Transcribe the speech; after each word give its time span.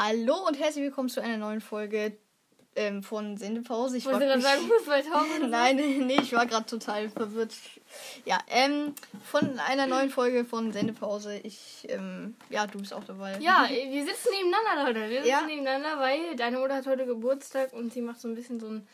Hallo 0.00 0.46
und 0.46 0.56
herzlich 0.60 0.84
willkommen 0.84 1.08
zu 1.08 1.20
einer 1.20 1.38
neuen 1.38 1.60
Folge 1.60 2.16
ähm, 2.76 3.02
von 3.02 3.36
Sendepause. 3.36 3.96
Ich 3.96 4.06
Wollte 4.06 4.26
gerade 4.26 4.40
sagen, 4.40 4.62
Fußballtauchen. 4.68 5.50
Nein, 5.50 5.74
nee, 6.06 6.18
ich 6.22 6.32
war 6.34 6.46
gerade 6.46 6.66
total 6.66 7.08
verwirrt. 7.10 7.52
Ja, 8.24 8.38
ähm, 8.46 8.94
von 9.24 9.58
einer 9.58 9.88
neuen 9.88 10.10
Folge 10.10 10.44
von 10.44 10.70
Sendepause. 10.70 11.38
Ich, 11.38 11.84
ähm, 11.88 12.36
ja, 12.48 12.68
du 12.68 12.78
bist 12.78 12.94
auch 12.94 13.02
dabei. 13.02 13.38
Ja, 13.40 13.66
wir 13.68 14.04
sitzen 14.04 14.28
nebeneinander, 14.38 14.84
Leute. 14.86 15.10
Wir 15.10 15.22
sitzen 15.22 15.30
Ja. 15.30 15.42
nebeneinander, 15.44 15.98
weil 15.98 16.36
deine 16.36 16.58
Mutter 16.60 16.76
hat 16.76 16.86
heute 16.86 17.04
Geburtstag 17.04 17.72
und 17.72 17.92
sie 17.92 18.00
macht 18.00 18.20
so 18.20 18.28
ein 18.28 18.36
bisschen 18.36 18.60
so 18.60 18.68
einen 18.68 18.86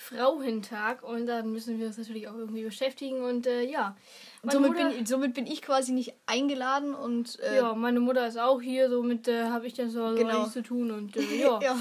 Frauentag 0.00 1.02
und 1.02 1.26
dann 1.26 1.52
müssen 1.52 1.78
wir 1.78 1.86
uns 1.86 1.98
natürlich 1.98 2.26
auch 2.26 2.34
irgendwie 2.34 2.64
beschäftigen 2.64 3.22
und 3.22 3.46
äh, 3.46 3.62
ja. 3.62 3.96
Somit, 4.42 4.70
Mutter, 4.72 4.88
bin, 4.90 5.04
somit 5.06 5.34
bin 5.34 5.46
ich 5.46 5.60
quasi 5.60 5.92
nicht 5.92 6.14
eingeladen 6.24 6.94
und 6.94 7.38
äh, 7.40 7.56
ja, 7.56 7.74
meine 7.74 8.00
Mutter 8.00 8.26
ist 8.26 8.38
auch 8.38 8.62
hier, 8.62 8.88
somit 8.88 9.28
äh, 9.28 9.44
habe 9.44 9.66
ich 9.66 9.74
dann 9.74 9.90
so 9.90 10.14
Genau. 10.14 10.38
nichts 10.40 10.54
zu 10.54 10.62
tun 10.62 10.90
und 10.90 11.16
äh, 11.16 11.20
ja. 11.40 11.60
ja. 11.62 11.76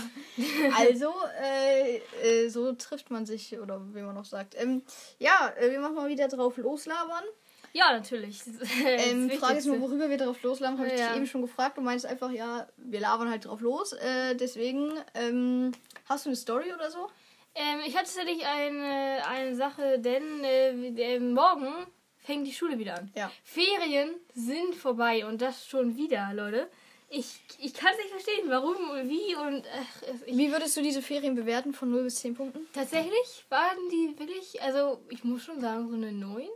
Also, 0.78 1.14
äh, 1.42 1.98
äh, 2.22 2.50
so 2.50 2.73
trifft 2.73 3.09
man 3.09 3.26
sich, 3.26 3.58
oder 3.58 3.82
wie 3.94 4.02
man 4.02 4.16
noch 4.16 4.26
sagt. 4.26 4.56
Ähm, 4.62 4.81
ja, 5.17 5.54
wir 5.59 5.80
machen 5.80 5.95
mal 5.95 6.09
wieder 6.09 6.28
drauf 6.28 6.58
loslabern. 6.58 7.23
Ja, 7.72 7.94
natürlich. 7.94 8.42
Äh, 8.86 9.12
Ähm, 9.12 9.30
Frage 9.30 9.59
ist 9.59 9.66
nur, 9.66 9.80
worüber 9.80 10.09
wir 10.09 10.17
drauf 10.17 10.42
loslabern, 10.44 10.80
habe 10.80 10.90
ich 10.90 11.00
Ja. 11.00 11.08
dich 11.09 11.17
eben 11.17 11.26
schon 11.28 11.42
gefragt. 11.42 11.78
Du 11.78 11.81
meinst 11.81 12.06
einfach, 12.06 12.31
ja, 12.31 12.67
wir 12.78 13.00
labern 13.00 13.30
halt 13.30 13.45
drauf 13.45 13.62
los. 13.62 13.95
Deswegen, 14.40 14.92
ähm, 15.14 15.72
hast 16.09 16.26
du 16.26 16.30
eine 16.30 16.36
Story 16.36 16.73
oder 16.73 16.90
so? 16.92 17.08
Ähm, 17.55 17.80
ich 17.85 17.95
hatte 17.95 18.05
tatsächlich 18.05 18.45
eine, 18.45 19.26
eine 19.27 19.55
Sache, 19.55 19.99
denn 19.99 20.44
äh, 20.44 21.16
äh, 21.16 21.20
morgen 21.20 21.73
fängt 22.17 22.45
die 22.48 22.53
Schule 22.53 22.77
wieder 22.77 22.95
an. 22.99 23.12
Ja. 23.16 23.31
Ferien 23.44 24.16
sind 24.34 24.75
vorbei 24.75 25.25
und 25.25 25.41
das 25.41 25.66
schon 25.66 25.98
wieder, 25.98 26.31
Leute. 26.34 26.70
Ich, 27.12 27.41
ich 27.59 27.73
kann 27.73 27.89
es 27.94 27.98
nicht 27.98 28.12
verstehen, 28.12 28.45
warum 28.49 28.91
und 28.91 29.09
wie 29.09 29.36
und 29.36 29.66
ach, 29.75 30.03
ich, 30.28 30.38
Wie 30.38 30.52
würdest 30.52 30.78
du 30.78 30.81
diese 30.83 31.02
Ferien 31.02 31.33
bewerten 31.33 31.73
von 31.73 31.89
0 31.89 32.03
bis 32.03 32.17
10 32.17 32.36
Punkten? 32.36 32.67
tatsächlich 32.72 33.45
waren 33.50 33.78
die 33.91 34.19
wirklich, 34.19 34.61
also 34.61 35.02
ich 35.09 35.23
muss 35.23 35.44
schon 35.44 35.59
sagen, 35.59 35.89
so 35.89 35.95
eine 35.95 36.11
9. 36.11 36.47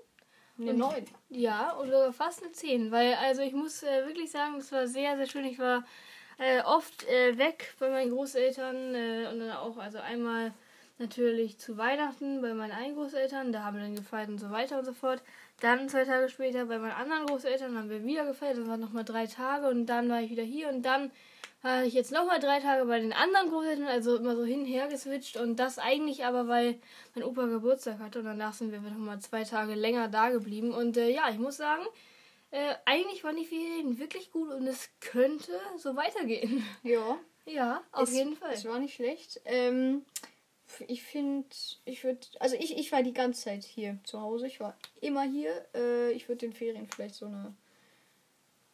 Eine 0.59 0.73
9. 0.75 1.05
Ja, 1.29 1.75
oder 1.79 2.13
fast 2.13 2.43
eine 2.43 2.51
10, 2.51 2.91
weil 2.91 3.15
also 3.15 3.41
ich 3.41 3.53
muss 3.53 3.81
äh, 3.81 4.05
wirklich 4.05 4.29
sagen, 4.29 4.57
es 4.57 4.71
war 4.71 4.85
sehr, 4.87 5.17
sehr 5.17 5.25
schön. 5.25 5.45
Ich 5.45 5.57
war 5.57 5.83
äh, 6.37 6.61
oft 6.61 7.03
äh, 7.07 7.35
weg 7.39 7.73
bei 7.79 7.89
meinen 7.89 8.11
Großeltern 8.11 8.93
äh, 8.93 9.29
und 9.31 9.39
dann 9.39 9.51
auch, 9.53 9.77
also 9.77 9.97
einmal 9.97 10.53
natürlich 10.97 11.59
zu 11.59 11.77
Weihnachten 11.77 12.41
bei 12.41 12.53
meinen 12.53 12.71
einen 12.71 12.95
Großeltern, 12.95 13.51
da 13.51 13.63
haben 13.63 13.77
wir 13.77 13.83
dann 13.83 13.95
gefeiert 13.95 14.29
und 14.29 14.39
so 14.39 14.51
weiter 14.51 14.79
und 14.79 14.85
so 14.85 14.93
fort. 14.93 15.21
Dann 15.59 15.89
zwei 15.89 16.05
Tage 16.05 16.29
später 16.29 16.65
bei 16.65 16.77
meinen 16.77 16.91
anderen 16.91 17.25
Großeltern 17.25 17.77
haben 17.77 17.89
wir 17.89 18.03
wieder 18.03 18.25
gefeiert, 18.25 18.57
das 18.57 18.67
waren 18.67 18.79
nochmal 18.79 19.03
drei 19.03 19.27
Tage 19.27 19.67
und 19.67 19.85
dann 19.87 20.09
war 20.09 20.21
ich 20.21 20.29
wieder 20.29 20.43
hier 20.43 20.69
und 20.69 20.83
dann 20.83 21.11
war 21.61 21.83
ich 21.83 21.93
jetzt 21.93 22.11
nochmal 22.11 22.39
drei 22.39 22.59
Tage 22.59 22.85
bei 22.85 22.99
den 22.99 23.13
anderen 23.13 23.49
Großeltern, 23.49 23.87
also 23.87 24.17
immer 24.17 24.35
so 24.35 24.43
hin 24.43 24.61
und 24.61 24.65
her 24.65 24.87
geswitcht 24.87 25.37
und 25.37 25.57
das 25.57 25.79
eigentlich 25.79 26.25
aber, 26.25 26.47
weil 26.47 26.79
mein 27.15 27.23
Opa 27.23 27.45
Geburtstag 27.45 27.99
hatte 27.99 28.19
und 28.19 28.25
danach 28.25 28.53
sind 28.53 28.71
wir 28.71 28.81
nochmal 28.81 29.19
zwei 29.19 29.43
Tage 29.43 29.75
länger 29.75 30.09
da 30.09 30.29
geblieben 30.29 30.73
und 30.73 30.97
äh, 30.97 31.09
ja, 31.09 31.29
ich 31.29 31.39
muss 31.39 31.57
sagen, 31.57 31.83
äh, 32.51 32.75
eigentlich 32.85 33.23
waren 33.23 33.37
die 33.37 33.45
Ferien 33.45 33.97
wirklich 33.97 34.31
gut 34.31 34.51
und 34.51 34.67
es 34.67 34.89
könnte 34.99 35.51
so 35.77 35.95
weitergehen. 35.95 36.65
Ja, 36.83 37.17
Ja, 37.45 37.83
auf 37.91 38.09
es, 38.09 38.15
jeden 38.15 38.35
Fall. 38.35 38.53
Es 38.53 38.65
war 38.65 38.79
nicht 38.79 38.95
schlecht. 38.95 39.41
Ähm, 39.45 40.05
ich 40.87 41.03
finde, 41.03 41.47
ich 41.85 42.03
würde, 42.03 42.19
also 42.39 42.55
ich, 42.55 42.77
ich 42.77 42.91
war 42.91 43.03
die 43.03 43.13
ganze 43.13 43.43
Zeit 43.43 43.63
hier 43.63 43.99
zu 44.03 44.21
Hause. 44.21 44.47
Ich 44.47 44.59
war 44.59 44.75
immer 45.01 45.23
hier. 45.23 45.51
Äh, 45.75 46.11
ich 46.11 46.27
würde 46.27 46.39
den 46.39 46.53
Ferien 46.53 46.87
vielleicht 46.87 47.15
so 47.15 47.25
eine, 47.27 47.53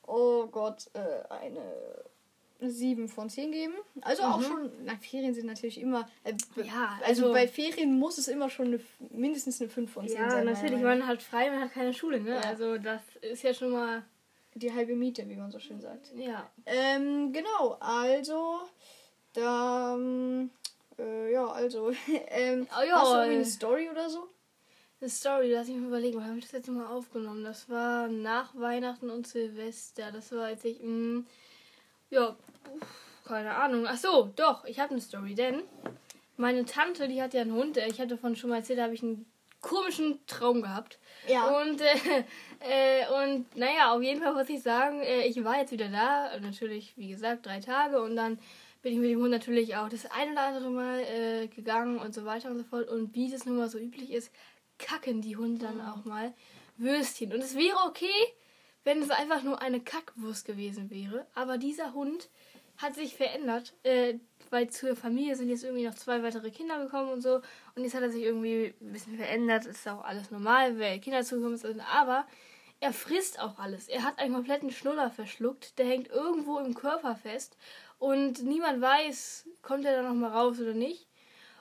oh 0.08 0.48
Gott, 0.48 0.90
äh, 0.94 1.28
eine 1.34 1.64
7 2.62 3.08
von 3.08 3.30
10 3.30 3.52
geben. 3.52 3.73
Also 4.02 4.23
auch 4.23 4.38
Mhm. 4.40 4.44
schon, 4.44 4.72
na, 4.84 4.95
Ferien 4.98 5.34
sind 5.34 5.45
natürlich 5.45 5.80
immer, 5.80 6.10
äh, 6.26 6.34
Ja, 6.64 7.00
also, 7.06 7.23
also- 7.23 7.34
bei 7.34 7.48
Ferien 7.48 7.98
muss 7.98 8.17
es 8.17 8.27
immer 8.27 8.50
schon 8.50 8.67
eine, 8.67 8.80
mindestens 9.11 9.61
eine 9.61 9.70
5 9.70 9.92
von 9.92 10.08
10 10.08 10.17
Ja, 10.17 10.30
sein. 10.30 10.45
meiner 10.45 10.52
natürlich, 10.61 10.82
man 10.83 11.08
hat 11.08 11.21
frei, 11.23 11.50
man 11.50 11.61
hat 11.61 11.71
keine 11.73 11.94
Schule, 11.94 12.20
ne? 12.20 12.32
Ja. 12.32 12.42
Also 12.42 12.77
das 12.77 13.02
ist 13.21 13.44
ja 13.44 13.54
schon 13.54 13.71
mal. 13.71 14.04
Die 14.56 14.73
halbe 14.73 14.95
Miete, 14.95 15.30
wie 15.30 15.36
man 15.36 15.52
so 15.52 15.60
schön 15.60 15.80
sagt. 15.80 16.11
ja. 16.16 16.50
Ähm, 16.66 17.32
genau, 17.32 17.77
also, 17.80 18.60
da, 19.33 19.95
äh, 20.99 21.32
ja, 21.33 21.48
also, 21.48 21.92
ähm, 22.27 22.67
Oh 22.77 22.83
ja, 22.83 22.95
hast 23.02 23.11
du 23.11 23.15
irgendwie 23.17 23.36
eine 23.36 23.45
Story 23.45 23.89
oder 23.89 24.10
so? 24.10 24.27
Eine 25.02 25.10
Story, 25.10 25.52
lass 25.54 25.67
mich 25.67 25.77
mal 25.77 25.87
überlegen, 25.87 26.17
wann 26.17 26.27
habe 26.27 26.39
ich 26.39 26.45
das 26.45 26.52
letzte 26.52 26.71
Mal 26.71 26.87
aufgenommen? 26.87 27.43
Das 27.43 27.70
war 27.70 28.08
nach 28.10 28.54
Weihnachten 28.54 29.09
und 29.09 29.27
Silvester. 29.27 30.11
Das 30.11 30.32
war, 30.33 30.45
als 30.45 30.65
ich, 30.65 30.82
mh, 30.82 31.23
ja, 32.09 32.30
uff, 32.30 33.23
keine 33.26 33.55
Ahnung. 33.55 33.86
Ach 33.88 33.98
so, 33.98 34.30
doch, 34.36 34.65
ich 34.65 34.80
habe 34.80 34.92
eine 34.92 35.02
Story, 35.02 35.36
denn 35.36 35.64
meine 36.36 36.65
Tante, 36.65 37.08
die 37.08 37.21
hat 37.21 37.33
ja 37.33 37.42
einen 37.42 37.54
Hund. 37.54 37.77
Äh, 37.77 37.88
Ich 37.88 38.02
hatte 38.02 38.17
von 38.17 38.36
schon 38.36 38.49
mal 38.49 38.58
erzählt, 38.58 38.80
da 38.80 38.83
habe 38.83 38.93
ich 38.93 39.04
einen 39.04 39.26
komischen 39.61 40.20
Traum 40.26 40.61
gehabt. 40.61 40.99
Ja. 41.27 41.61
Und, 41.61 41.82
äh, 41.82 41.86
äh, 42.59 43.08
und 43.23 43.55
naja, 43.55 43.93
auf 43.93 44.02
jeden 44.02 44.21
Fall 44.21 44.33
muss 44.33 44.49
ich 44.49 44.61
sagen, 44.61 45.02
äh, 45.02 45.21
ich 45.27 45.43
war 45.43 45.59
jetzt 45.59 45.71
wieder 45.71 45.89
da. 45.89 46.38
Natürlich, 46.39 46.93
wie 46.98 47.09
gesagt, 47.09 47.45
drei 47.45 47.59
Tage. 47.59 48.02
Und 48.02 48.15
dann 48.15 48.39
bin 48.82 48.94
ich 48.94 49.00
mit 49.00 49.12
dem 49.12 49.20
Hund 49.20 49.32
natürlich 49.32 49.76
auch 49.76 49.90
das 49.90 50.06
ein 50.06 50.32
oder 50.32 50.42
andere 50.42 50.70
Mal 50.70 51.00
äh, 51.02 51.48
gegangen 51.48 52.00
und 52.00 52.14
so 52.14 52.26
weiter 52.26 52.50
und 52.50 52.58
so 52.58 52.64
fort. 52.64 52.88
Und 52.88 53.14
wie 53.16 53.30
das 53.30 53.45
nun 53.45 53.58
mal 53.58 53.70
so 53.70 53.78
üblich 53.78 54.12
ist, 54.12 54.32
kacken 54.78 55.22
die 55.22 55.36
Hunde 55.36 55.66
dann 55.66 55.82
auch 55.82 56.06
mal 56.06 56.34
Würstchen. 56.78 57.34
Und 57.34 57.42
es 57.42 57.56
wäre 57.56 57.78
okay, 57.88 58.08
wenn 58.84 59.02
es 59.02 59.10
einfach 59.10 59.44
nur 59.44 59.62
eine 59.62 59.82
Kackwurst 59.82 60.45
gewesen 60.45 60.89
wäre. 60.89 61.28
Aber 61.36 61.58
dieser 61.58 61.94
Hund 61.94 62.30
hat 62.78 62.95
sich 62.95 63.16
verändert, 63.16 63.73
äh, 63.84 64.16
weil 64.50 64.70
zur 64.70 64.95
Familie 64.95 65.36
sind 65.36 65.50
jetzt 65.50 65.64
irgendwie 65.64 65.86
noch 65.86 65.95
zwei 65.95 66.23
weitere 66.23 66.50
Kinder 66.50 66.82
gekommen 66.82 67.12
und 67.12 67.22
so. 67.22 67.42
Und 67.76 67.84
jetzt 67.84 67.94
hat 67.94 68.02
er 68.02 68.10
sich 68.10 68.23
irgendwie 68.23 68.73
ein 68.82 68.94
bisschen 68.94 69.18
verändert. 69.18 69.66
Ist 69.66 69.88
auch 69.88 70.04
alles 70.04 70.32
normal, 70.32 70.80
weil 70.80 71.00
Kinder 71.00 71.23
zugekommen 71.23 71.58
sind. 71.58 71.82
Aber 71.94 72.26
er 72.80 72.94
frisst 72.94 73.39
auch 73.39 73.60
alles. 73.60 73.89
Er 73.89 74.04
hat 74.04 74.20
einen 74.20 74.34
kompletten 74.34 74.72
Schnuller 74.72 75.12
verschluckt. 75.12 75.78
Der 75.78 75.86
hängt 75.86 76.08
irgendwo 76.08 76.60
im 76.60 76.73
Körper 76.73 77.16
fest. 77.16 77.58
Und 77.99 78.43
niemand 78.43 78.82
weiß, 78.82 79.48
kommt 79.61 79.86
er 79.86 80.02
da 80.02 80.08
nochmal 80.08 80.32
raus 80.32 80.60
oder 80.60 80.73
nicht. 80.73 81.08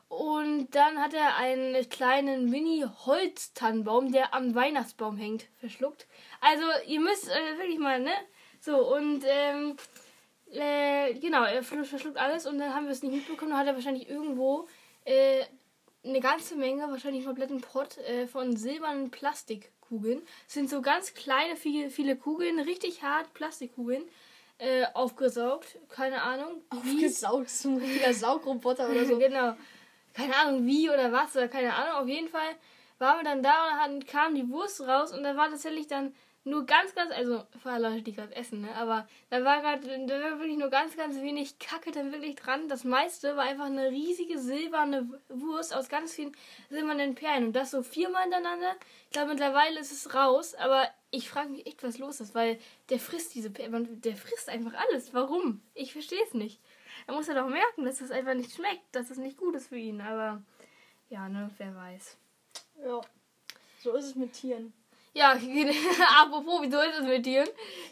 Und 0.08 0.68
dann 0.70 1.02
hat 1.02 1.12
er 1.12 1.36
einen 1.36 1.86
kleinen 1.90 2.48
Mini-Holztannenbaum, 2.48 4.10
der 4.10 4.32
am 4.32 4.54
Weihnachtsbaum 4.54 5.18
hängt, 5.18 5.48
verschluckt. 5.58 6.06
Also, 6.40 6.64
ihr 6.86 7.00
müsst 7.00 7.28
äh, 7.28 7.58
wirklich 7.58 7.78
mal, 7.78 8.00
ne? 8.00 8.12
So, 8.60 8.94
und, 8.94 9.22
ähm, 9.26 9.76
äh, 10.50 11.12
genau, 11.14 11.44
er 11.44 11.62
verschlu- 11.62 11.84
verschluckt 11.84 12.16
alles 12.16 12.46
und 12.46 12.58
dann 12.58 12.74
haben 12.74 12.86
wir 12.86 12.92
es 12.92 13.02
nicht 13.02 13.12
mitbekommen. 13.12 13.50
Dann 13.50 13.60
hat 13.60 13.66
er 13.66 13.74
wahrscheinlich 13.74 14.08
irgendwo 14.08 14.66
äh, 15.04 15.44
eine 16.04 16.20
ganze 16.20 16.56
Menge, 16.56 16.88
wahrscheinlich 16.90 17.26
einen 17.26 17.36
kompletten 17.36 17.60
Pott 17.60 17.98
äh, 17.98 18.26
von 18.26 18.56
silbernen 18.56 19.10
Plastikkugeln. 19.10 20.22
Es 20.46 20.54
sind 20.54 20.70
so 20.70 20.80
ganz 20.80 21.12
kleine, 21.12 21.56
viele, 21.56 21.90
viele 21.90 22.16
Kugeln, 22.16 22.60
richtig 22.60 23.02
hart 23.02 23.34
Plastikkugeln, 23.34 24.04
äh, 24.58 24.84
aufgesaugt. 24.94 25.78
Keine 25.88 26.22
Ahnung. 26.22 26.62
wie. 26.82 27.06
Aufgesaugt, 27.06 27.50
so 27.50 27.70
ein 27.70 27.76
richtiger 27.78 28.12
Saugroboter 28.12 28.88
oder 28.90 29.04
so. 29.04 29.18
genau. 29.18 29.56
Keine 30.12 30.36
Ahnung 30.36 30.66
wie 30.66 30.90
oder 30.90 31.12
was 31.12 31.36
oder 31.36 31.48
keine 31.48 31.72
Ahnung. 31.74 32.02
Auf 32.02 32.08
jeden 32.08 32.28
Fall 32.28 32.56
waren 32.98 33.18
wir 33.18 33.24
dann 33.24 33.42
da 33.42 33.68
und 33.68 33.78
dann 33.78 34.06
kam 34.06 34.34
die 34.34 34.48
Wurst 34.48 34.80
raus 34.80 35.12
und 35.12 35.22
da 35.22 35.36
war 35.36 35.48
tatsächlich 35.48 35.86
dann 35.86 36.14
nur 36.48 36.66
ganz, 36.66 36.94
ganz, 36.94 37.12
also 37.12 37.44
für 37.62 37.70
alle 37.70 37.90
Leute, 37.90 38.02
die 38.02 38.12
gerade 38.14 38.34
essen, 38.34 38.62
ne? 38.62 38.74
Aber 38.74 39.06
da 39.30 39.44
war 39.44 39.60
gerade, 39.60 40.06
da 40.06 40.20
war 40.20 40.38
wirklich 40.38 40.58
nur 40.58 40.70
ganz, 40.70 40.96
ganz 40.96 41.16
wenig 41.16 41.58
Kacke 41.58 41.90
dann 41.90 42.12
wirklich 42.12 42.36
dran. 42.36 42.68
Das 42.68 42.84
meiste 42.84 43.36
war 43.36 43.44
einfach 43.44 43.66
eine 43.66 43.90
riesige 43.90 44.38
silberne 44.38 45.08
Wurst 45.28 45.74
aus 45.74 45.88
ganz 45.88 46.14
vielen 46.14 46.32
silbernen 46.70 47.14
Perlen. 47.14 47.46
Und 47.46 47.52
das 47.52 47.70
so 47.70 47.82
viermal 47.82 48.22
hintereinander. 48.22 48.74
Ich 49.04 49.10
glaube, 49.10 49.30
mittlerweile 49.30 49.78
ist 49.78 49.92
es 49.92 50.14
raus, 50.14 50.54
aber 50.54 50.88
ich 51.10 51.28
frage 51.28 51.50
mich 51.50 51.66
echt, 51.66 51.82
was 51.82 51.98
los 51.98 52.20
ist, 52.20 52.34
weil 52.34 52.58
der 52.88 52.98
frisst 52.98 53.34
diese 53.34 53.50
Perlen, 53.50 54.00
der 54.00 54.16
frisst 54.16 54.48
einfach 54.48 54.72
alles. 54.74 55.12
Warum? 55.12 55.60
Ich 55.74 55.92
verstehe 55.92 56.22
es 56.24 56.34
nicht. 56.34 56.60
Er 57.06 57.14
muss 57.14 57.26
ja 57.26 57.34
doch 57.34 57.48
merken, 57.48 57.84
dass 57.84 57.98
das 57.98 58.10
einfach 58.10 58.34
nicht 58.34 58.54
schmeckt, 58.54 58.82
dass 58.92 59.08
das 59.08 59.18
nicht 59.18 59.36
gut 59.36 59.54
ist 59.54 59.68
für 59.68 59.78
ihn. 59.78 60.00
Aber 60.00 60.42
ja, 61.10 61.28
ne, 61.28 61.50
wer 61.58 61.74
weiß. 61.74 62.16
Ja. 62.84 63.00
So 63.80 63.94
ist 63.94 64.06
es 64.06 64.14
mit 64.14 64.32
Tieren. 64.32 64.72
Ja, 65.18 65.32
apropos, 66.22 66.60
wieso 66.62 66.80
ist 66.80 67.00
es 67.00 67.06
mit 67.06 67.26
dir? 67.26 67.44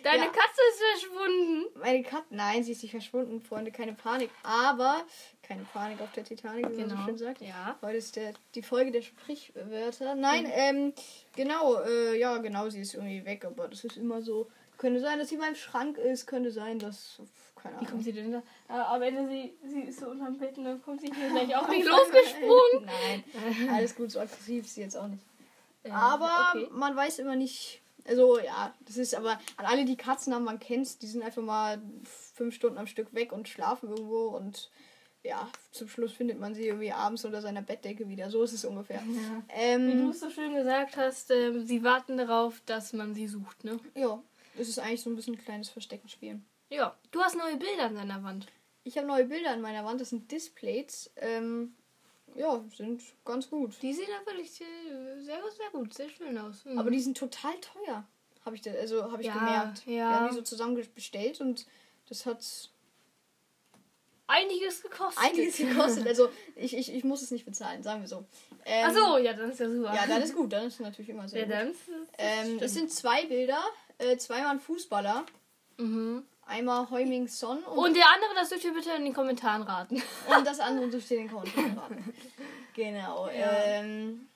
Deine 0.05 0.25
Ja. 0.25 0.31
Katze 0.31 0.61
ist 0.71 1.03
verschwunden. 1.03 1.65
Meine 1.81 2.03
Katze, 2.05 2.27
nein, 2.31 2.63
sie 2.63 2.71
ist 2.73 2.83
nicht 2.83 2.93
verschwunden, 2.93 3.41
Freunde, 3.41 3.73
keine 3.73 3.95
Panik. 3.95 4.31
Aber, 4.45 5.05
keine 5.43 5.65
Panik 5.73 6.01
auf 6.01 6.13
der 6.13 6.23
Titanic, 6.25 6.71
wie 6.71 6.81
man 6.83 6.91
so 6.91 6.97
schön 7.05 7.19
sagt. 7.19 7.41
Ja. 7.41 7.77
Heute 7.83 7.97
ist 7.97 8.15
der, 8.15 8.33
die 8.55 8.63
Folge 8.63 8.93
der 8.93 9.03
Sprichwörter. 9.03 10.15
Nein, 10.15 10.47
ähm, 10.53 10.93
genau, 11.35 11.81
äh, 11.83 12.17
ja, 12.19 12.37
genau, 12.39 12.69
sie 12.69 12.81
ist 12.81 12.95
irgendwie 12.95 13.25
weg, 13.25 13.45
aber 13.45 13.67
das 13.69 13.83
ist 13.83 13.97
immer 13.97 14.23
so. 14.23 14.49
Könnte 14.79 15.01
sein, 15.01 15.19
dass 15.19 15.29
sie 15.31 15.35
in 15.37 15.41
meinem 15.41 15.55
Schrank 15.57 15.97
ist, 15.99 16.27
könnte 16.27 16.51
sein, 16.53 16.79
dass, 16.79 17.19
keine 17.57 17.75
Wie 17.75 17.79
Ahnung. 17.79 17.91
kommt 17.91 18.05
sie 18.05 18.13
denn 18.13 18.31
da? 18.31 18.43
Äh, 18.69 18.73
Am 18.79 19.03
Ende, 19.03 19.27
sie, 19.29 19.53
sie 19.67 19.81
ist 19.81 19.99
so 20.01 20.07
unterm 20.09 20.37
Bett 20.39 20.57
und 20.59 20.65
dann 20.65 20.81
kommt 20.83 21.01
sie 21.01 21.09
hier 21.13 21.29
gleich 21.31 21.47
mich 21.49 21.57
Nein. 21.85 21.87
losgesprungen. 21.87 22.85
Nein, 22.85 23.69
alles 23.75 23.97
gut, 23.97 24.11
so 24.13 24.21
aggressiv 24.21 24.65
ist 24.65 24.75
sie 24.75 24.83
jetzt 24.83 24.97
auch 24.97 25.09
nicht. 25.09 25.25
Äh, 25.87 25.91
Aber 25.91 26.53
okay. 26.55 26.69
man 26.73 26.97
weiß 26.97 27.19
immer 27.19 27.37
nicht, 27.37 27.81
Also 28.07 28.39
ja, 28.39 28.75
das 28.81 28.97
ist 28.97 29.15
aber 29.15 29.33
an 29.57 29.67
alle, 29.67 29.85
die 29.85 29.97
Katzen 29.97 30.35
haben, 30.35 30.45
man 30.45 30.61
kennt's, 30.61 30.99
die 30.99 31.07
sind 31.07 31.23
einfach 31.23 31.43
mal 31.43 31.81
fünf 32.35 32.55
Stunden 32.55 32.79
am 32.79 32.87
Stück 32.87 33.13
weg 33.15 33.33
und 33.33 33.49
schlafen 33.49 33.89
irgendwo 33.91 34.29
und 34.29 34.71
ja, 35.25 35.49
zum 35.73 35.89
Schluss 35.89 36.13
findet 36.13 36.39
man 36.39 36.55
sie 36.55 36.69
irgendwie 36.69 36.93
abends 36.93 37.25
unter 37.25 37.41
seiner 37.41 37.63
Bettdecke 37.63 38.09
wieder. 38.09 38.31
So 38.31 38.45
ist 38.45 38.53
es 38.53 38.65
ungefähr. 38.65 39.03
Ja. 39.03 39.43
Ähm, 39.49 39.89
Wie 39.89 40.03
du 40.03 40.11
es 40.11 40.21
so 40.21 40.31
schön 40.31 40.55
gesagt 40.55 40.97
hast, 40.97 41.33
ähm, 41.33 41.67
sie 41.67 41.83
warten 41.83 42.17
darauf, 42.17 42.61
dass 42.67 42.93
man 42.93 43.13
sie 43.13 43.27
sucht, 43.27 43.65
ne? 43.65 43.81
ja, 43.97 44.23
es 44.57 44.69
ist 44.69 44.79
eigentlich 44.79 45.03
so 45.03 45.11
ein 45.11 45.17
bisschen 45.17 45.35
ein 45.35 45.45
kleines 45.45 45.69
Versteckenspielen. 45.69 46.47
Ja. 46.71 46.97
Du 47.11 47.21
hast 47.23 47.37
neue 47.37 47.57
Bilder 47.57 47.87
an 47.87 47.97
deiner 47.97 48.23
Wand. 48.23 48.47
Ich 48.85 48.97
habe 48.99 49.09
neue 49.09 49.25
Bilder 49.25 49.51
an 49.51 49.61
meiner 49.61 49.85
Wand, 49.85 50.01
das 50.01 50.11
sind 50.11 50.31
Displays. 50.31 51.11
Ähm, 51.17 51.75
ja, 52.37 52.63
sind 52.77 53.03
ganz 53.25 53.49
gut. 53.51 53.75
Die 53.83 53.93
sehen 53.93 54.07
da 54.09 54.31
wirklich 54.31 54.51
sehr, 54.53 54.67
sehr 55.25 55.71
gut, 55.73 55.95
sehr 55.95 56.09
schön 56.09 56.37
aus. 56.39 56.65
Mhm. 56.65 56.79
Aber 56.79 56.91
die 56.91 57.01
sind 57.01 57.17
total 57.17 57.55
teuer, 57.61 58.05
habe 58.45 58.57
ich, 58.57 58.63
da, 58.63 58.71
also, 58.73 59.11
hab 59.11 59.21
ich 59.21 59.27
Ja, 59.27 59.35
gemerkt. 59.35 59.83
ja. 59.87 59.93
Wir 60.11 60.17
haben 60.21 60.29
die 60.29 60.35
so 60.35 60.43
zusammen 60.43 60.81
bestellt 60.95 61.41
und 61.41 61.67
das 62.09 62.27
hat 62.27 62.45
einiges 64.29 64.83
gekostet. 64.83 65.25
einiges 65.25 65.57
gekostet. 65.57 66.07
Also 66.07 66.31
ich, 66.57 66.77
ich, 66.77 66.93
ich 66.93 67.05
muss 67.05 67.23
es 67.23 67.31
nicht 67.31 67.45
bezahlen, 67.45 67.83
sagen 67.83 68.01
wir 68.01 68.09
so. 68.09 68.25
Ähm, 68.65 68.87
Ach 68.89 68.95
so, 68.95 69.19
ja, 69.19 69.33
dann 69.33 69.51
ist 69.51 69.61
ja 69.61 69.69
super. 69.71 69.95
Ja, 69.95 70.07
dann 70.07 70.23
ist 70.23 70.35
gut, 70.35 70.53
dann 70.53 70.67
ist 70.67 70.81
natürlich 70.81 71.11
immer 71.11 71.29
sehr 71.29 71.41
Ja, 71.41 71.45
gut. 71.47 71.55
dann 71.55 71.71
ist 71.71 71.89
es- 71.89 72.09
Ähm, 72.19 72.59
es 72.61 72.75
sind 72.75 72.91
zwei 72.91 73.25
Bilder, 73.27 73.61
äh, 73.99 74.17
zweimal 74.17 74.51
ein 74.53 74.61
Fußballer, 74.61 75.25
Mhm. 75.79 76.25
Einmal 76.47 76.89
Heuming 76.91 77.29
Son 77.29 77.59
und, 77.65 77.79
Und 77.79 77.95
der 77.95 78.07
andere, 78.07 78.35
das 78.35 78.49
dürft 78.49 78.65
ihr 78.65 78.73
bitte 78.73 78.91
in 78.93 79.05
den 79.05 79.13
Kommentaren 79.13 79.63
raten. 79.63 80.03
und 80.37 80.47
das 80.47 80.61
andere 80.61 80.89
dürft 80.89 81.11
ihr 81.11 81.19
in 81.19 81.25
den 81.25 81.33
Kommentaren 81.33 81.79
raten. 81.79 82.15
Genau. 82.75 83.29
Ja. 83.29 83.53
Ähm, 83.65 84.29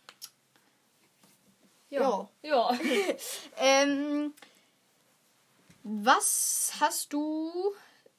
ja. 1.89 2.29
Ja. 2.43 2.71
Ähm, 3.59 4.33
was 5.83 6.73
hast 6.81 7.13
du 7.13 7.53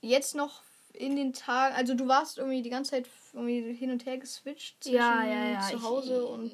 jetzt 0.02 0.36
noch 0.36 0.62
in 0.94 1.16
den 1.16 1.34
Tagen, 1.34 1.76
also 1.76 1.94
du 1.94 2.08
warst 2.08 2.38
irgendwie 2.38 2.62
die 2.62 2.70
ganze 2.70 2.92
Zeit 2.92 3.08
irgendwie 3.33 3.74
hin 3.74 3.92
und 3.92 4.06
her 4.06 4.18
geswitcht 4.18 4.83
zwischen 4.83 4.98
Ja, 4.98 5.24
ja, 5.24 5.45
ja. 5.54 5.60
zu 5.62 5.78
ich- 5.78 5.83
Hause 5.83 6.25
und 6.25 6.51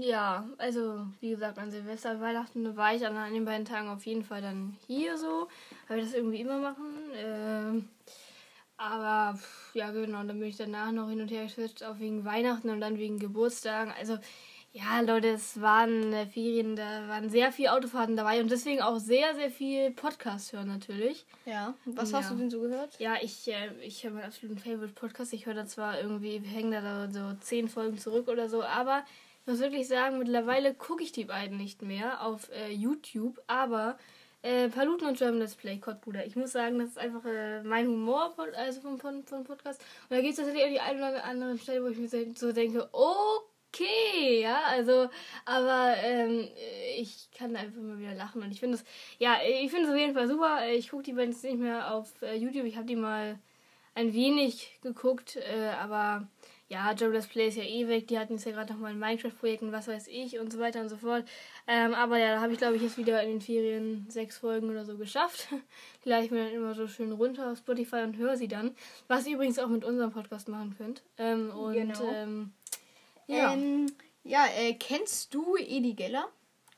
Ja, 0.00 0.48
also 0.58 1.06
wie 1.20 1.30
gesagt, 1.30 1.58
an 1.58 1.70
Silvester, 1.70 2.12
und 2.12 2.20
Weihnachten 2.20 2.76
war 2.76 2.94
ich 2.94 3.04
an, 3.06 3.16
an 3.16 3.34
den 3.34 3.44
beiden 3.44 3.64
Tagen 3.64 3.88
auf 3.88 4.06
jeden 4.06 4.22
Fall 4.24 4.40
dann 4.40 4.76
hier 4.86 5.18
so. 5.18 5.48
Weil 5.88 5.98
wir 5.98 6.04
das 6.04 6.14
irgendwie 6.14 6.40
immer 6.40 6.58
machen. 6.58 6.86
Ähm, 7.16 7.88
aber 8.76 9.38
ja, 9.74 9.90
genau, 9.90 10.18
dann 10.22 10.38
bin 10.38 10.48
ich 10.48 10.56
danach 10.56 10.90
noch 10.92 11.08
hin 11.10 11.20
und 11.20 11.30
her 11.30 11.44
geswitcht, 11.44 11.82
auch 11.84 11.98
wegen 11.98 12.24
Weihnachten 12.24 12.70
und 12.70 12.80
dann 12.80 12.96
wegen 12.98 13.18
Geburtstagen. 13.18 13.92
Also 13.98 14.18
ja, 14.72 15.00
Leute, 15.00 15.28
es 15.30 15.60
waren 15.60 16.12
äh, 16.12 16.26
Ferien, 16.26 16.76
da 16.76 17.08
waren 17.08 17.28
sehr 17.28 17.50
viele 17.52 17.72
Autofahrten 17.72 18.16
dabei 18.16 18.40
und 18.40 18.50
deswegen 18.50 18.80
auch 18.82 18.98
sehr, 18.98 19.34
sehr 19.34 19.50
viel 19.50 19.90
Podcast 19.90 20.52
hören 20.52 20.68
natürlich. 20.68 21.26
ja. 21.44 21.74
Was 21.86 22.12
Ja. 22.12 22.18
hast 22.18 22.30
du 22.30 22.36
denn 22.36 22.50
so 22.50 22.60
gehört? 22.60 22.98
Ja, 23.00 23.14
ich, 23.20 23.48
äh, 23.48 23.70
ich 23.82 24.04
habe 24.04 24.14
meinen 24.16 24.26
absoluten 24.26 24.58
Favorite-Podcast. 24.58 25.32
Ich 25.32 25.46
höre 25.46 25.54
da 25.54 25.66
zwar 25.66 26.00
irgendwie, 26.00 26.42
wir 26.42 26.50
hängen 26.50 26.70
da 26.70 27.10
so 27.10 27.36
zehn 27.40 27.68
Folgen 27.68 27.98
zurück 27.98 28.28
oder 28.28 28.48
so, 28.48 28.62
aber 28.62 29.04
ich 29.42 29.46
muss 29.46 29.58
wirklich 29.60 29.88
sagen, 29.88 30.18
mittlerweile 30.18 30.72
gucke 30.74 31.02
ich 31.02 31.12
die 31.12 31.24
beiden 31.24 31.56
nicht 31.56 31.82
mehr 31.82 32.22
auf 32.24 32.48
äh, 32.52 32.70
YouTube, 32.70 33.40
aber 33.48 33.98
äh, 34.42 34.68
Paluten 34.68 35.06
und 35.06 35.18
German 35.18 35.40
Let's 35.40 35.54
Play, 35.54 35.78
Kottbruder. 35.78 36.24
Ich 36.24 36.34
muss 36.36 36.52
sagen, 36.52 36.78
das 36.78 36.90
ist 36.90 36.98
einfach 36.98 37.24
äh, 37.26 37.62
mein 37.62 37.86
Humor 37.88 38.34
also 38.56 38.80
vom, 38.80 38.98
vom, 38.98 39.22
vom 39.24 39.44
Podcast. 39.44 39.80
Und 40.08 40.16
da 40.16 40.20
gibt 40.22 40.30
es 40.30 40.36
tatsächlich 40.36 40.64
auch 40.64 40.68
die 40.70 40.80
eine 40.80 40.98
oder 41.10 41.24
andere 41.24 41.58
Stelle, 41.58 41.82
wo 41.82 41.88
ich 41.88 41.98
mir 41.98 42.08
so 42.34 42.52
denke, 42.52 42.88
okay, 43.72 44.40
ja, 44.42 44.62
also, 44.66 45.08
aber 45.44 45.94
ähm, 46.02 46.48
ich 46.98 47.28
kann 47.36 47.56
einfach 47.56 47.80
mal 47.80 47.98
wieder 47.98 48.14
lachen 48.14 48.42
und 48.42 48.50
ich 48.50 48.60
finde 48.60 48.76
es, 48.76 48.84
ja, 49.18 49.36
ich 49.44 49.70
finde 49.70 49.86
es 49.86 49.92
auf 49.92 49.98
jeden 49.98 50.14
Fall 50.14 50.28
super. 50.28 50.68
Ich 50.68 50.90
gucke 50.90 51.02
die 51.04 51.12
beiden 51.12 51.32
jetzt 51.32 51.44
nicht 51.44 51.58
mehr 51.58 51.92
auf 51.94 52.10
äh, 52.22 52.36
YouTube, 52.36 52.64
ich 52.66 52.76
habe 52.76 52.86
die 52.86 52.96
mal 52.96 53.38
ein 53.94 54.12
wenig 54.14 54.78
geguckt, 54.82 55.36
äh, 55.36 55.68
aber 55.80 56.28
ja, 56.68 56.92
Joe 56.92 57.10
Let's 57.10 57.26
Play 57.26 57.48
ist 57.48 57.56
ja 57.56 57.64
eh 57.64 57.88
weg, 57.88 58.06
die 58.06 58.16
hatten 58.16 58.34
jetzt 58.34 58.44
ja 58.46 58.52
gerade 58.52 58.72
nochmal 58.72 58.92
ein 58.92 58.98
Minecraft-Projekt 59.00 59.62
und 59.62 59.72
was 59.72 59.88
weiß 59.88 60.06
ich 60.06 60.38
und 60.38 60.52
so 60.52 60.60
weiter 60.60 60.80
und 60.80 60.88
so 60.88 60.96
fort. 60.96 61.24
Ähm, 61.66 61.94
aber 61.94 62.16
ja, 62.18 62.34
da 62.36 62.40
habe 62.40 62.52
ich 62.52 62.58
glaube 62.58 62.76
ich 62.76 62.82
jetzt 62.82 62.96
wieder 62.96 63.20
in 63.24 63.30
den 63.30 63.40
Ferien 63.40 64.06
sechs 64.08 64.38
Folgen 64.38 64.70
oder 64.70 64.84
so 64.84 64.96
geschafft. 64.96 65.48
Ich 66.02 66.30
mir 66.30 66.44
dann 66.44 66.54
immer 66.54 66.74
so 66.74 66.88
schön 66.88 67.12
runter 67.12 67.52
auf 67.52 67.58
Spotify 67.58 67.96
und 67.96 68.16
höre 68.16 68.34
sie 68.36 68.48
dann. 68.48 68.74
Was 69.06 69.26
ihr 69.26 69.34
übrigens 69.34 69.58
auch 69.58 69.68
mit 69.68 69.84
unserem 69.84 70.10
Podcast 70.12 70.48
machen 70.48 70.74
könnt. 70.78 71.02
Ähm, 71.18 71.50
und 71.50 71.74
Genau. 71.74 72.10
ähm, 72.10 72.52
ja. 73.36 73.52
Ähm, 73.52 73.86
ja, 74.24 74.46
äh, 74.56 74.74
kennst 74.74 75.32
du 75.34 75.56
Edi 75.56 75.94
Geller? 75.94 76.28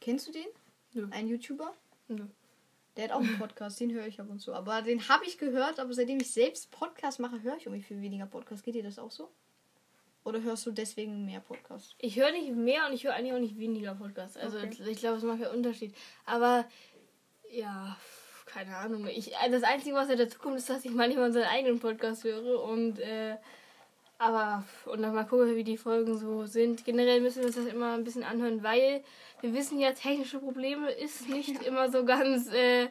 Kennst 0.00 0.28
du 0.28 0.32
den? 0.32 0.46
Nö. 0.92 1.08
Ein 1.10 1.28
YouTuber? 1.28 1.72
Nö. 2.08 2.26
Der 2.96 3.04
hat 3.04 3.12
auch 3.12 3.20
einen 3.20 3.38
Podcast, 3.38 3.80
den 3.80 3.92
höre 3.92 4.06
ich 4.06 4.20
ab 4.20 4.28
und 4.28 4.38
zu. 4.40 4.52
Aber 4.52 4.82
den 4.82 5.08
habe 5.08 5.24
ich 5.24 5.38
gehört, 5.38 5.80
aber 5.80 5.94
seitdem 5.94 6.18
ich 6.20 6.30
selbst 6.30 6.70
Podcast 6.70 7.20
mache, 7.20 7.42
höre 7.42 7.56
ich 7.56 7.64
irgendwie 7.66 7.82
viel 7.82 8.02
weniger 8.02 8.26
Podcast. 8.26 8.62
Geht 8.62 8.74
dir 8.74 8.82
das 8.82 8.98
auch 8.98 9.10
so? 9.10 9.30
Oder 10.24 10.42
hörst 10.42 10.66
du 10.66 10.70
deswegen 10.70 11.24
mehr 11.24 11.40
Podcast? 11.40 11.94
Ich 11.98 12.16
höre 12.16 12.30
nicht 12.30 12.52
mehr 12.54 12.86
und 12.86 12.92
ich 12.92 13.04
höre 13.04 13.14
eigentlich 13.14 13.32
auch 13.32 13.38
nicht 13.38 13.58
weniger 13.58 13.94
Podcasts. 13.94 14.36
Also 14.36 14.58
Okay. 14.58 14.76
ich 14.88 14.98
glaube, 14.98 15.16
es 15.16 15.24
macht 15.24 15.40
ja 15.40 15.50
Unterschied. 15.50 15.94
Aber 16.26 16.64
ja, 17.50 17.96
keine 18.46 18.76
Ahnung. 18.76 19.06
Ich, 19.06 19.32
das 19.50 19.62
Einzige, 19.62 19.96
was 19.96 20.08
ja 20.10 20.16
dazu 20.16 20.38
kommt, 20.38 20.56
ist, 20.56 20.68
dass 20.68 20.84
ich 20.84 20.92
manchmal 20.92 21.26
unseren 21.26 21.44
eigenen 21.44 21.80
Podcast 21.80 22.24
höre 22.24 22.62
und 22.62 22.98
äh, 23.00 23.36
aber 24.22 24.64
und 24.86 25.02
dann 25.02 25.14
mal 25.14 25.24
gucken, 25.24 25.56
wie 25.56 25.64
die 25.64 25.76
Folgen 25.76 26.16
so 26.16 26.46
sind. 26.46 26.84
Generell 26.84 27.20
müssen 27.20 27.40
wir 27.40 27.46
uns 27.46 27.56
das 27.56 27.66
immer 27.66 27.94
ein 27.94 28.04
bisschen 28.04 28.22
anhören, 28.22 28.62
weil 28.62 29.02
wir 29.40 29.52
wissen 29.52 29.80
ja, 29.80 29.92
technische 29.92 30.38
Probleme 30.38 30.90
ist 30.92 31.28
nicht 31.28 31.62
immer 31.64 31.90
so 31.90 32.04
ganz 32.04 32.52
äh, 32.52 32.88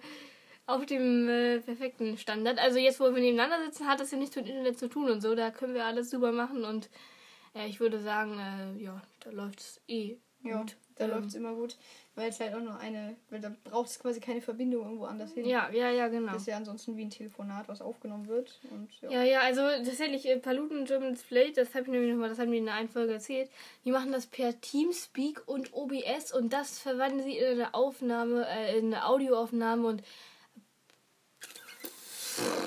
auf 0.65 0.85
dem 0.85 1.29
äh, 1.29 1.59
perfekten 1.59 2.17
Standard. 2.17 2.59
Also 2.59 2.79
jetzt, 2.79 2.99
wo 2.99 3.05
wir 3.05 3.21
nebeneinander 3.21 3.63
sitzen, 3.63 3.87
hat 3.87 4.01
das 4.01 4.11
ja 4.11 4.17
nichts 4.17 4.35
mit 4.35 4.49
Internet 4.49 4.77
zu 4.77 4.89
tun 4.89 5.09
und 5.09 5.21
so. 5.21 5.33
Da 5.33 5.51
können 5.51 5.73
wir 5.73 5.85
alles 5.85 6.09
super 6.09 6.33
machen 6.33 6.65
und 6.65 6.89
äh, 7.55 7.67
ich 7.67 7.79
würde 7.79 7.99
sagen, 7.99 8.37
äh, 8.37 8.83
ja, 8.83 9.01
da 9.21 9.31
läuft 9.31 9.61
es 9.61 9.81
eh 9.87 10.17
gut. 10.43 10.75
da 10.95 11.05
Ähm, 11.05 11.11
läuft 11.11 11.27
es 11.29 11.35
immer 11.35 11.53
gut. 11.53 11.77
Weil 12.15 12.29
es 12.29 12.39
halt 12.41 12.53
auch 12.53 12.59
nur 12.59 12.77
eine, 12.77 13.15
weil 13.29 13.39
da 13.39 13.53
braucht 13.63 13.87
es 13.89 13.97
quasi 13.97 14.19
keine 14.19 14.41
Verbindung 14.41 14.83
irgendwo 14.83 15.05
anders 15.05 15.31
hin. 15.31 15.45
Ja, 15.45 15.69
ja, 15.71 15.89
ja, 15.89 16.09
genau. 16.09 16.33
Das 16.33 16.41
ist 16.41 16.47
ja 16.47 16.57
ansonsten 16.57 16.97
wie 16.97 17.03
ein 17.05 17.09
Telefonat, 17.09 17.69
was 17.69 17.81
aufgenommen 17.81 18.27
wird. 18.27 18.59
Und 18.69 18.89
ja. 19.01 19.09
Ja, 19.11 19.23
ja, 19.23 19.39
also 19.41 19.61
tatsächlich, 19.61 20.27
äh, 20.27 20.37
Paluten 20.37 20.83
German 20.85 21.13
Display, 21.13 21.53
das 21.53 21.69
habe 21.73 21.83
ich 21.85 21.89
nämlich 21.89 22.11
nochmal, 22.11 22.27
das 22.29 22.37
haben 22.39 22.51
die 22.51 22.57
in 22.57 22.67
einer 22.67 22.89
Folge 22.89 23.13
erzählt. 23.13 23.49
Die 23.85 23.91
machen 23.91 24.11
das 24.11 24.27
per 24.27 24.59
Teamspeak 24.59 25.41
und 25.47 25.73
OBS 25.73 26.33
und 26.33 26.51
das 26.51 26.79
verwandeln 26.79 27.23
sie 27.23 27.37
in 27.37 27.45
eine 27.61 27.73
Aufnahme, 27.73 28.45
äh, 28.49 28.77
in 28.77 28.93
eine 28.93 29.05
Audioaufnahme 29.05 29.87
und 29.87 30.03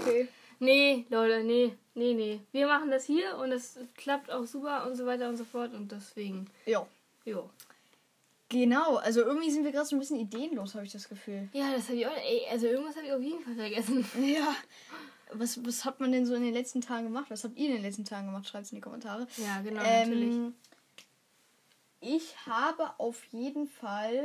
Okay. 0.03 0.29
nee, 0.59 1.05
Leute, 1.11 1.43
nee, 1.45 1.75
nee, 1.95 2.15
nee. 2.15 2.41
Wir 2.53 2.67
machen 2.67 2.91
das 2.91 3.05
hier 3.05 3.37
und 3.39 3.53
es 3.53 3.79
klappt 3.97 4.31
auch 4.31 4.45
super 4.47 4.87
und 4.87 4.95
so 4.97 5.07
weiter 5.07 5.29
und 5.29 5.37
so 5.37 5.45
fort 5.45 5.75
und 5.75 5.91
deswegen, 5.93 6.47
Ja. 6.67 6.87
jo. 7.25 7.51
Genau, 8.49 8.97
also 8.97 9.23
irgendwie 9.23 9.51
sind 9.51 9.65
wir 9.65 9.73
gerade 9.73 9.87
so 9.87 9.97
ein 9.97 9.99
bisschen 9.99 10.19
ideenlos, 10.19 10.75
habe 10.75 10.85
ich 10.85 10.93
das 10.93 11.09
Gefühl. 11.09 11.49
Ja, 11.53 11.73
das 11.73 11.89
habe 11.89 11.97
ich 11.97 12.07
auch, 12.07 12.17
ey, 12.17 12.43
also 12.51 12.67
irgendwas 12.67 12.97
habe 12.97 13.07
ich 13.07 13.13
auf 13.13 13.23
jeden 13.23 13.43
Fall 13.43 13.55
vergessen. 13.55 14.05
Ja. 14.25 14.55
Was, 15.33 15.65
was 15.65 15.85
hat 15.85 15.99
man 16.01 16.13
denn 16.13 16.27
so 16.27 16.35
in 16.35 16.43
den 16.45 16.53
letzten 16.53 16.81
Tagen 16.81 17.05
gemacht? 17.05 17.27
Was 17.31 17.43
habt 17.43 17.57
ihr 17.57 17.67
in 17.67 17.73
den 17.73 17.83
letzten 17.83 18.05
Tagen 18.05 18.27
gemacht? 18.27 18.47
Schreibt 18.47 18.67
es 18.67 18.73
in 18.73 18.77
die 18.77 18.83
Kommentare. 18.83 19.27
Ja, 19.39 19.63
genau, 19.63 19.83
natürlich. 19.83 20.35
Ähm, 20.35 20.55
ich 22.01 22.37
habe 22.47 22.91
auf 22.99 23.25
jeden 23.33 23.67
Fall. 23.67 24.23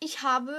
Ich 0.00 0.22
habe 0.22 0.56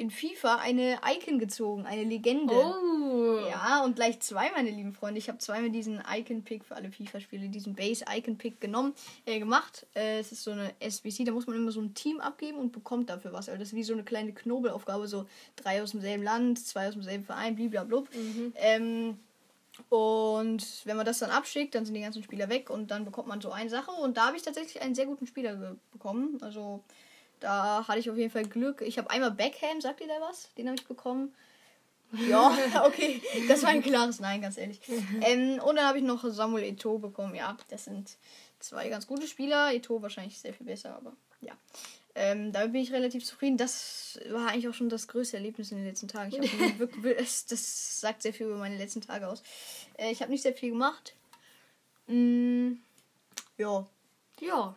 in 0.00 0.10
FIFA 0.10 0.56
eine 0.56 0.98
Icon 1.06 1.38
gezogen, 1.38 1.84
eine 1.84 2.04
Legende. 2.04 2.54
Oh. 2.54 3.46
Ja, 3.50 3.84
und 3.84 3.96
gleich 3.96 4.18
zwei, 4.20 4.50
meine 4.52 4.70
lieben 4.70 4.94
Freunde. 4.94 5.18
Ich 5.18 5.28
habe 5.28 5.36
zweimal 5.36 5.68
diesen 5.68 6.00
Icon-Pick 6.10 6.64
für 6.64 6.74
alle 6.74 6.90
FIFA-Spiele, 6.90 7.50
diesen 7.50 7.74
Base-Icon-Pick 7.74 8.62
genommen, 8.62 8.94
äh, 9.26 9.38
gemacht. 9.38 9.86
Äh, 9.94 10.20
es 10.20 10.32
ist 10.32 10.42
so 10.42 10.52
eine 10.52 10.72
SBC, 10.80 11.24
da 11.24 11.32
muss 11.32 11.46
man 11.46 11.56
immer 11.56 11.70
so 11.70 11.82
ein 11.82 11.92
Team 11.92 12.18
abgeben 12.18 12.56
und 12.56 12.72
bekommt 12.72 13.10
dafür 13.10 13.34
was. 13.34 13.50
Also 13.50 13.58
das 13.58 13.68
ist 13.68 13.74
wie 13.74 13.82
so 13.82 13.92
eine 13.92 14.02
kleine 14.02 14.32
Knobelaufgabe, 14.32 15.06
so 15.06 15.26
drei 15.56 15.82
aus 15.82 15.90
demselben 15.90 16.24
Land, 16.24 16.58
zwei 16.58 16.88
aus 16.88 16.94
demselben 16.94 17.24
Verein, 17.24 17.56
blablabla. 17.56 18.04
Ähm, 18.54 19.18
und 19.90 20.86
wenn 20.86 20.96
man 20.96 21.04
das 21.04 21.18
dann 21.18 21.30
abschickt, 21.30 21.74
dann 21.74 21.84
sind 21.84 21.94
die 21.94 22.00
ganzen 22.00 22.22
Spieler 22.22 22.48
weg 22.48 22.70
und 22.70 22.90
dann 22.90 23.04
bekommt 23.04 23.28
man 23.28 23.42
so 23.42 23.52
eine 23.52 23.68
Sache. 23.68 23.90
Und 23.90 24.16
da 24.16 24.28
habe 24.28 24.36
ich 24.38 24.42
tatsächlich 24.42 24.80
einen 24.80 24.94
sehr 24.94 25.06
guten 25.06 25.26
Spieler 25.26 25.76
bekommen. 25.92 26.38
Also 26.40 26.82
da 27.40 27.86
hatte 27.88 27.98
ich 27.98 28.10
auf 28.10 28.16
jeden 28.16 28.30
Fall 28.30 28.44
Glück. 28.46 28.82
Ich 28.82 28.98
habe 28.98 29.10
einmal 29.10 29.30
Beckham, 29.30 29.80
sagt 29.80 30.00
ihr 30.00 30.08
da 30.08 30.20
was? 30.20 30.52
Den 30.54 30.66
habe 30.68 30.76
ich 30.76 30.86
bekommen. 30.86 31.34
Ja, 32.28 32.50
okay. 32.86 33.22
Das 33.46 33.62
war 33.62 33.70
ein 33.70 33.82
klares 33.82 34.18
Nein, 34.18 34.42
ganz 34.42 34.58
ehrlich. 34.58 34.80
Ähm, 35.22 35.60
und 35.64 35.76
dann 35.76 35.86
habe 35.86 35.98
ich 35.98 36.04
noch 36.04 36.24
Samuel 36.24 36.64
Eto'o 36.64 36.98
bekommen. 36.98 37.36
Ja, 37.36 37.56
das 37.68 37.84
sind 37.84 38.16
zwei 38.58 38.88
ganz 38.88 39.06
gute 39.06 39.28
Spieler. 39.28 39.68
Eto'o 39.68 40.02
wahrscheinlich 40.02 40.36
sehr 40.38 40.52
viel 40.52 40.66
besser, 40.66 40.96
aber 40.96 41.12
ja. 41.40 41.52
Ähm, 42.16 42.50
damit 42.50 42.72
bin 42.72 42.80
ich 42.82 42.92
relativ 42.92 43.24
zufrieden. 43.24 43.56
Das 43.56 44.18
war 44.30 44.48
eigentlich 44.48 44.66
auch 44.68 44.74
schon 44.74 44.88
das 44.88 45.06
größte 45.06 45.36
Erlebnis 45.36 45.70
in 45.70 45.78
den 45.78 45.86
letzten 45.86 46.08
Tagen. 46.08 46.32
Wirklich, 46.78 47.16
das, 47.16 47.46
das 47.46 48.00
sagt 48.00 48.22
sehr 48.22 48.34
viel 48.34 48.46
über 48.46 48.56
meine 48.56 48.76
letzten 48.76 49.00
Tage 49.02 49.28
aus. 49.28 49.44
Äh, 49.96 50.10
ich 50.10 50.20
habe 50.20 50.32
nicht 50.32 50.42
sehr 50.42 50.52
viel 50.54 50.70
gemacht. 50.70 51.14
Mm, 52.08 52.72
ja, 53.56 53.86
Ja. 54.40 54.74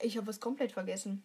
ich 0.00 0.16
habe 0.16 0.26
was 0.26 0.40
komplett 0.40 0.72
vergessen. 0.72 1.22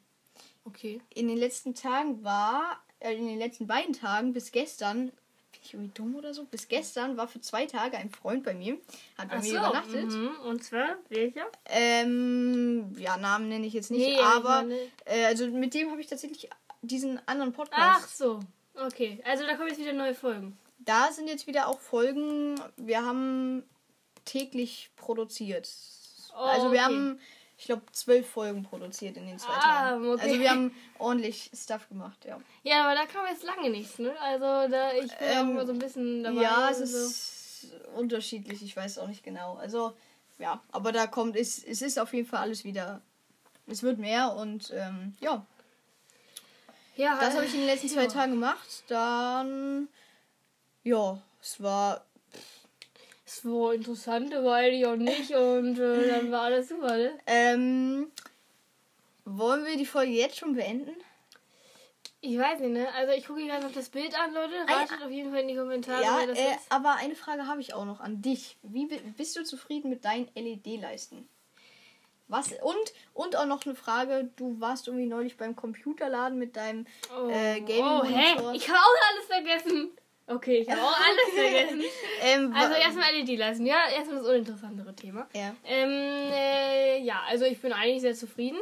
Okay. 0.68 1.02
in 1.14 1.28
den 1.28 1.38
letzten 1.38 1.76
Tagen 1.76 2.24
war, 2.24 2.82
äh, 3.00 3.14
in 3.14 3.28
den 3.28 3.40
letzten 3.40 3.68
beiden 3.68 3.94
Tagen 3.94 4.34
bis 4.34 4.52
gestern, 4.52 5.08
bin 5.52 5.62
ich 5.64 5.74
irgendwie 5.74 5.92
dumm 5.94 6.16
oder 6.16 6.34
so? 6.34 6.44
Bis 6.46 6.68
gestern 6.68 7.18
war 7.18 7.28
für 7.28 7.42
zwei 7.42 7.66
Tage 7.66 7.98
ein 7.98 8.10
Freund 8.10 8.44
bei 8.44 8.54
mir, 8.54 8.78
hat 9.18 9.30
bei 9.30 9.38
Ach 9.38 9.42
mir 9.42 9.52
so. 9.52 9.58
übernachtet. 9.58 10.12
Mhm. 10.12 10.32
Und 10.46 10.64
zwar, 10.64 10.98
welcher? 11.10 11.46
Ähm, 11.66 12.96
ja, 12.98 13.18
Namen 13.18 13.50
nenne 13.50 13.66
ich 13.66 13.74
jetzt 13.74 13.92
nicht, 13.92 14.08
Nee, 14.08 14.20
aber 14.20 14.66
äh, 15.06 15.26
also 15.26 15.48
mit 15.48 15.74
dem 15.74 15.90
habe 15.92 16.02
ich 16.02 16.08
tatsächlich 16.08 16.50
diesen 16.82 17.20
anderen 17.28 17.54
Podcast. 17.54 17.82
Ach 17.82 18.08
so. 18.08 18.40
Okay. 18.76 19.20
Also 19.26 19.46
da 19.46 19.56
kommen 19.56 19.70
jetzt 19.70 19.80
wieder 19.80 19.94
neue 19.94 20.14
Folgen. 20.14 20.58
Da 20.80 21.12
sind 21.12 21.28
jetzt 21.28 21.48
wieder 21.48 21.68
auch 21.68 21.80
Folgen. 21.80 22.56
Wir 22.78 23.04
haben 23.04 23.64
täglich 24.26 24.92
produziert. 24.96 25.70
Oh, 26.34 26.42
also 26.42 26.72
wir 26.72 26.80
okay. 26.80 26.80
haben, 26.80 27.20
ich 27.58 27.66
glaube, 27.66 27.82
zwölf 27.92 28.30
Folgen 28.30 28.64
produziert 28.64 29.18
in 29.18 29.26
den 29.26 29.40
zwei 29.40 29.52
Ah, 29.54 29.90
Tagen. 29.92 30.10
okay. 30.12 30.22
Also 30.22 30.40
wir 30.40 30.50
haben 30.52 30.76
ordentlich 31.00 31.50
Stuff 31.56 31.88
gemacht, 31.90 32.24
ja. 32.26 32.40
Ja, 32.64 32.84
aber 32.86 32.96
da 32.96 33.06
kam 33.06 33.26
jetzt 33.26 33.44
lange 33.44 33.70
nichts, 33.70 33.98
ne? 34.00 34.14
Also 34.22 34.72
da 34.72 34.94
ich 34.94 35.12
bin 35.18 35.28
auch 35.30 35.42
Ähm, 35.42 35.50
immer 35.52 35.66
so 35.66 35.72
ein 35.74 35.80
bisschen 35.80 36.24
dabei. 36.24 36.42
ja, 36.42 36.70
es 36.70 36.78
so. 36.80 36.84
ist 36.84 37.34
unterschiedlich. 37.96 38.62
Ich 38.62 38.76
weiß 38.78 39.00
auch 39.00 39.08
nicht 39.08 39.24
genau. 39.24 39.56
Also 39.56 39.94
ja, 40.40 40.62
aber 40.72 40.92
da 40.92 41.08
kommt 41.08 41.36
es, 41.36 41.64
es 41.64 41.82
ist 41.82 41.98
auf 41.98 42.14
jeden 42.14 42.28
Fall 42.28 42.42
alles 42.42 42.64
wieder. 42.64 43.02
Es 43.66 43.82
wird 43.84 43.98
mehr 43.98 44.34
und 44.36 44.72
ähm, 44.74 45.16
ja, 45.20 45.44
Ja, 46.96 47.18
das 47.20 47.34
habe 47.36 47.46
ich 47.46 47.54
in 47.54 47.62
den 47.62 47.68
letzten 47.68 47.90
zwei 47.90 48.04
ja. 48.04 48.08
Tagen 48.10 48.34
gemacht. 48.34 48.84
Dann 48.88 49.88
ja, 50.84 51.20
es 51.42 51.62
war 51.62 52.06
Es 53.30 53.44
war 53.44 53.74
interessant, 53.74 54.34
aber 54.34 54.54
eigentlich 54.54 54.86
auch 54.86 54.96
nicht 54.96 55.32
und 55.32 55.78
äh, 55.78 56.08
dann 56.08 56.32
war 56.32 56.44
alles 56.44 56.70
super, 56.70 56.96
ne? 56.96 57.20
ähm, 57.28 58.10
wollen 59.26 59.66
wir 59.66 59.76
die 59.76 59.86
Folge 59.86 60.14
jetzt 60.14 60.38
schon 60.38 60.56
beenden? 60.56 60.96
Ich 62.22 62.38
weiß 62.40 62.62
nicht, 62.62 62.72
ne? 62.72 62.88
Also 62.96 63.12
ich 63.12 63.28
gucke 63.28 63.46
gerade 63.46 63.66
noch 63.66 63.74
das 63.74 63.90
Bild 63.90 64.18
an, 64.18 64.34
Leute. 64.34 64.54
Ah. 64.68 64.74
Ratet 64.80 65.04
auf 65.04 65.12
jeden 65.12 65.32
Fall 65.32 65.42
in 65.42 65.50
die 65.50 65.56
Kommentare, 65.58 66.02
Ja, 66.02 66.22
äh, 66.24 66.56
aber 66.70 66.96
eine 66.96 67.16
Frage 67.16 67.48
habe 67.48 67.60
ich 67.60 67.74
auch 67.74 67.84
noch 67.86 68.00
an 68.00 68.22
dich. 68.22 68.56
Wie 68.64 68.86
bi- 68.86 69.02
bist 69.18 69.36
du 69.36 69.44
zufrieden 69.44 69.90
mit 69.90 70.06
deinen 70.06 70.30
LED-Leisten? 70.34 71.28
Was 72.30 72.52
und 72.54 72.94
und 73.14 73.36
auch 73.36 73.46
noch 73.46 73.66
eine 73.66 73.76
Frage. 73.76 74.30
Du 74.38 74.60
warst 74.60 74.88
irgendwie 74.88 75.06
neulich 75.06 75.38
beim 75.38 75.56
Computerladen 75.56 76.38
mit 76.40 76.56
deinem 76.56 76.86
Oh, 77.16 77.30
äh, 77.30 77.60
oh 77.62 77.66
Gaming-Monitor. 77.66 78.52
hä? 78.52 78.58
Ich 78.58 78.68
habe 78.70 78.80
auch 78.80 79.14
alles 79.14 79.26
vergessen. 79.28 79.92
Okay, 80.30 80.58
ich 80.60 80.70
habe 80.70 80.82
auch 80.82 81.00
alles 81.00 81.34
vergessen. 81.34 81.82
ähm, 82.22 82.54
Also 82.54 82.76
erstmal 82.76 83.14
LED 83.16 83.38
lassen, 83.40 83.66
ja, 83.66 83.78
erstmal 83.96 84.18
das 84.20 84.28
uninteressantere 84.28 84.94
Thema. 84.96 85.28
ja. 85.34 85.56
Ähm, 85.66 85.90
äh, 86.34 87.00
ja, 87.02 87.22
also 87.28 87.46
ich 87.46 87.60
bin 87.62 87.72
eigentlich 87.72 88.02
sehr 88.02 88.14
zufrieden. 88.14 88.58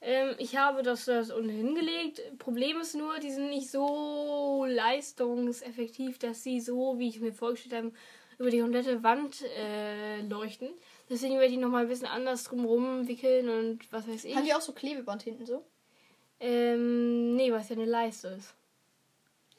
Ähm, 0.00 0.36
ich 0.38 0.56
habe 0.56 0.84
das, 0.84 1.06
das 1.06 1.32
unten 1.32 1.50
hingelegt. 1.50 2.22
Problem 2.38 2.80
ist 2.80 2.94
nur, 2.94 3.18
die 3.18 3.32
sind 3.32 3.50
nicht 3.50 3.68
so 3.68 4.64
leistungseffektiv, 4.68 6.18
dass 6.20 6.42
sie 6.44 6.60
so, 6.60 6.98
wie 6.98 7.08
ich 7.08 7.20
mir 7.20 7.32
vorgestellt 7.32 7.74
habe, 7.74 7.92
über 8.38 8.50
die 8.50 8.60
komplette 8.60 9.02
Wand 9.02 9.42
äh, 9.58 10.20
leuchten. 10.22 10.68
Deswegen 11.10 11.34
werde 11.40 11.52
ich 11.52 11.58
nochmal 11.58 11.82
ein 11.82 11.88
bisschen 11.88 12.06
anders 12.06 12.44
drumherum 12.44 13.08
wickeln 13.08 13.48
und 13.48 13.90
was 13.92 14.06
weiß 14.06 14.24
ich. 14.24 14.36
Haben 14.36 14.44
die 14.44 14.54
auch 14.54 14.60
so 14.60 14.72
Klebeband 14.72 15.22
hinten 15.22 15.46
so? 15.46 15.64
Ähm, 16.38 17.34
nee, 17.34 17.50
was 17.50 17.68
ja 17.68 17.74
eine 17.76 17.86
Leiste 17.86 18.28
ist. 18.28 18.54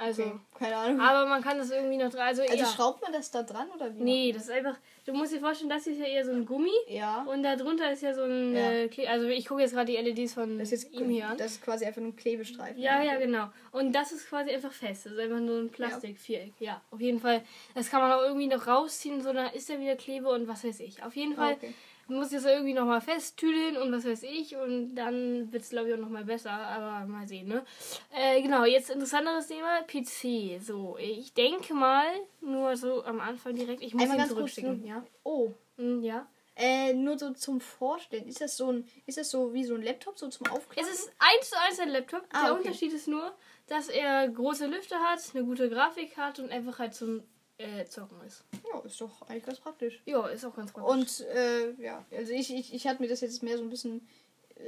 Also, 0.01 0.23
Okay, 0.23 0.39
keine 0.57 0.77
Ahnung. 0.77 1.01
aber 1.01 1.27
man 1.27 1.43
kann 1.43 1.57
das 1.57 1.69
irgendwie 1.71 1.97
noch 1.97 2.09
dran. 2.09 2.21
Also, 2.21 2.41
also 2.41 2.55
ja. 2.55 2.65
schraubt 2.65 3.01
man 3.01 3.11
das 3.11 3.31
da 3.31 3.43
dran 3.43 3.67
oder 3.75 3.93
wie? 3.93 4.01
Nee, 4.01 4.31
das 4.31 4.43
ist 4.43 4.51
einfach. 4.51 4.77
Du 5.05 5.13
musst 5.13 5.33
dir 5.33 5.39
vorstellen, 5.41 5.69
das 5.69 5.83
hier 5.83 5.91
ist 5.93 5.99
ja 5.99 6.05
eher 6.05 6.23
so 6.23 6.31
ein 6.31 6.45
Gummi. 6.45 6.71
Ja. 6.87 7.23
Und 7.23 7.43
da 7.43 7.57
drunter 7.57 7.91
ist 7.91 8.01
ja 8.01 8.13
so 8.13 8.21
ein. 8.23 8.55
Ja. 8.55 8.71
Äh, 8.71 9.07
also 9.07 9.27
ich 9.27 9.45
gucke 9.45 9.59
jetzt 9.61 9.73
gerade 9.73 9.91
die 9.91 9.97
LEDs 9.97 10.35
von 10.35 10.57
Das 10.57 10.71
ist 10.71 10.83
jetzt 10.83 10.93
ihm 10.93 11.09
hier 11.09 11.27
an. 11.27 11.37
Das 11.37 11.51
ist 11.51 11.61
quasi 11.61 11.83
einfach 11.83 11.99
nur 11.99 12.11
ein 12.11 12.15
Klebestreifen. 12.15 12.81
Ja, 12.81 13.03
ja, 13.03 13.17
genau. 13.17 13.49
Und 13.73 13.91
das 13.91 14.13
ist 14.13 14.29
quasi 14.29 14.51
einfach 14.51 14.71
fest. 14.71 15.05
Das 15.05 15.13
ist 15.13 15.19
einfach 15.19 15.39
nur 15.41 15.59
ein 15.59 15.69
Plastikviereck. 15.69 16.53
Ja, 16.59 16.81
auf 16.91 17.01
jeden 17.01 17.19
Fall. 17.19 17.41
Das 17.75 17.89
kann 17.89 17.99
man 18.01 18.11
auch 18.13 18.21
irgendwie 18.21 18.47
noch 18.47 18.67
rausziehen, 18.67 19.21
so 19.21 19.33
da 19.33 19.47
ist 19.47 19.67
ja 19.67 19.79
wieder 19.79 19.97
Klebe 19.97 20.29
und 20.29 20.47
was 20.47 20.63
weiß 20.63 20.79
ich. 20.79 21.03
Auf 21.03 21.15
jeden 21.17 21.33
Ah, 21.33 21.35
Fall 21.35 21.53
okay. 21.55 21.73
Muss 22.09 22.27
ich 22.31 22.37
das 22.37 22.45
irgendwie 22.45 22.73
nochmal 22.73 23.01
festtüdeln 23.01 23.77
und 23.77 23.91
was 23.91 24.05
weiß 24.05 24.23
ich. 24.23 24.55
Und 24.55 24.95
dann 24.95 25.51
wird 25.53 25.63
es, 25.63 25.69
glaube 25.69 25.89
ich, 25.89 25.93
auch 25.95 25.99
nochmal 25.99 26.25
besser. 26.25 26.51
Aber 26.51 27.05
mal 27.07 27.27
sehen, 27.27 27.47
ne? 27.47 27.63
Äh, 28.11 28.41
genau, 28.41 28.65
jetzt 28.65 28.89
interessanteres 28.89 29.47
Thema. 29.47 29.81
PC. 29.83 30.59
So, 30.61 30.97
ich 30.99 31.33
denke 31.33 31.73
mal, 31.73 32.05
nur 32.41 32.75
so 32.75 33.03
am 33.03 33.19
Anfang 33.19 33.55
direkt. 33.55 33.81
Ich 33.81 33.93
muss 33.93 34.03
Einmal 34.03 34.17
ihn 34.17 34.19
ganz 34.21 34.31
zurückschicken. 34.33 34.79
nur- 34.81 34.87
Ja. 34.87 35.03
Oh. 35.23 35.51
Hm, 35.77 36.03
ja. 36.03 36.27
Äh, 36.55 36.93
nur 36.93 37.17
so 37.17 37.31
zum 37.33 37.61
Vorstellen. 37.61 38.27
Ist 38.27 38.41
das 38.41 38.57
so 38.57 38.69
ein, 38.71 38.85
ist 39.05 39.17
das 39.17 39.29
so 39.31 39.53
wie 39.53 39.63
so 39.63 39.75
ein 39.75 39.81
Laptop, 39.81 40.17
so 40.19 40.27
zum 40.27 40.47
Aufklappen? 40.47 40.83
Es 40.83 40.89
ist 40.99 41.09
eins 41.17 41.49
zu 41.49 41.55
eins 41.57 41.79
ein 41.79 41.87
Laptop. 41.89 42.23
Ah, 42.33 42.43
Der 42.43 42.51
okay. 42.53 42.63
Unterschied 42.67 42.91
ist 42.91 43.07
nur, 43.07 43.31
dass 43.67 43.87
er 43.87 44.27
große 44.27 44.65
Lüfter 44.65 44.99
hat, 44.99 45.19
eine 45.33 45.45
gute 45.45 45.69
Grafik 45.69 46.17
hat 46.17 46.37
und 46.39 46.51
einfach 46.51 46.79
halt 46.79 46.93
zum 46.95 47.23
äh, 47.59 47.85
Zocken 47.85 48.17
ist. 48.25 48.43
ja, 48.73 48.79
ist 48.81 48.99
doch 49.01 49.21
eigentlich 49.27 49.45
ganz 49.45 49.59
praktisch. 49.59 50.01
Ja, 50.05 50.25
ist 50.27 50.43
auch 50.45 50.55
ganz 50.55 50.71
praktisch. 50.71 50.91
Und 51.21 51.27
äh, 51.35 51.71
ja, 51.81 52.03
also 52.11 52.31
ich, 52.33 52.53
ich, 52.53 52.73
ich 52.73 52.87
hatte 52.87 53.01
mir 53.01 53.07
das 53.09 53.21
jetzt 53.21 53.43
mehr 53.43 53.57
so 53.57 53.63
ein 53.63 53.69
bisschen. 53.69 54.07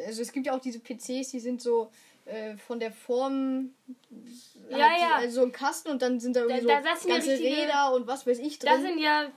Also 0.06 0.22
es 0.22 0.32
gibt 0.32 0.46
ja 0.46 0.54
auch 0.56 0.60
diese 0.62 0.80
PCs, 0.80 1.32
die 1.32 1.40
sind 1.40 1.62
so 1.62 1.90
äh, 2.26 2.56
von 2.58 2.80
der 2.80 2.92
Form. 2.92 3.72
Ja, 4.70 4.90
halt, 4.90 5.02
ja. 5.02 5.16
Also 5.18 5.42
so 5.42 5.46
ein 5.46 5.52
Kasten 5.52 5.90
und 5.90 6.02
dann 6.02 6.20
sind 6.20 6.36
da 6.36 6.42
irgendwie 6.42 6.68
Da- 6.68 6.80
so 6.80 6.84
da- 6.86 6.92
das 6.92 7.02
sind 7.04 7.12
ganze 7.12 7.32
richtige- 7.32 7.58
Räder 7.58 7.94
und 7.94 8.08
was 8.08 8.26
weiß 8.28 8.40
ich 8.40 8.60
drin. 8.60 8.72
das 8.74 8.82
sind 8.82 9.00
ja 9.00 9.32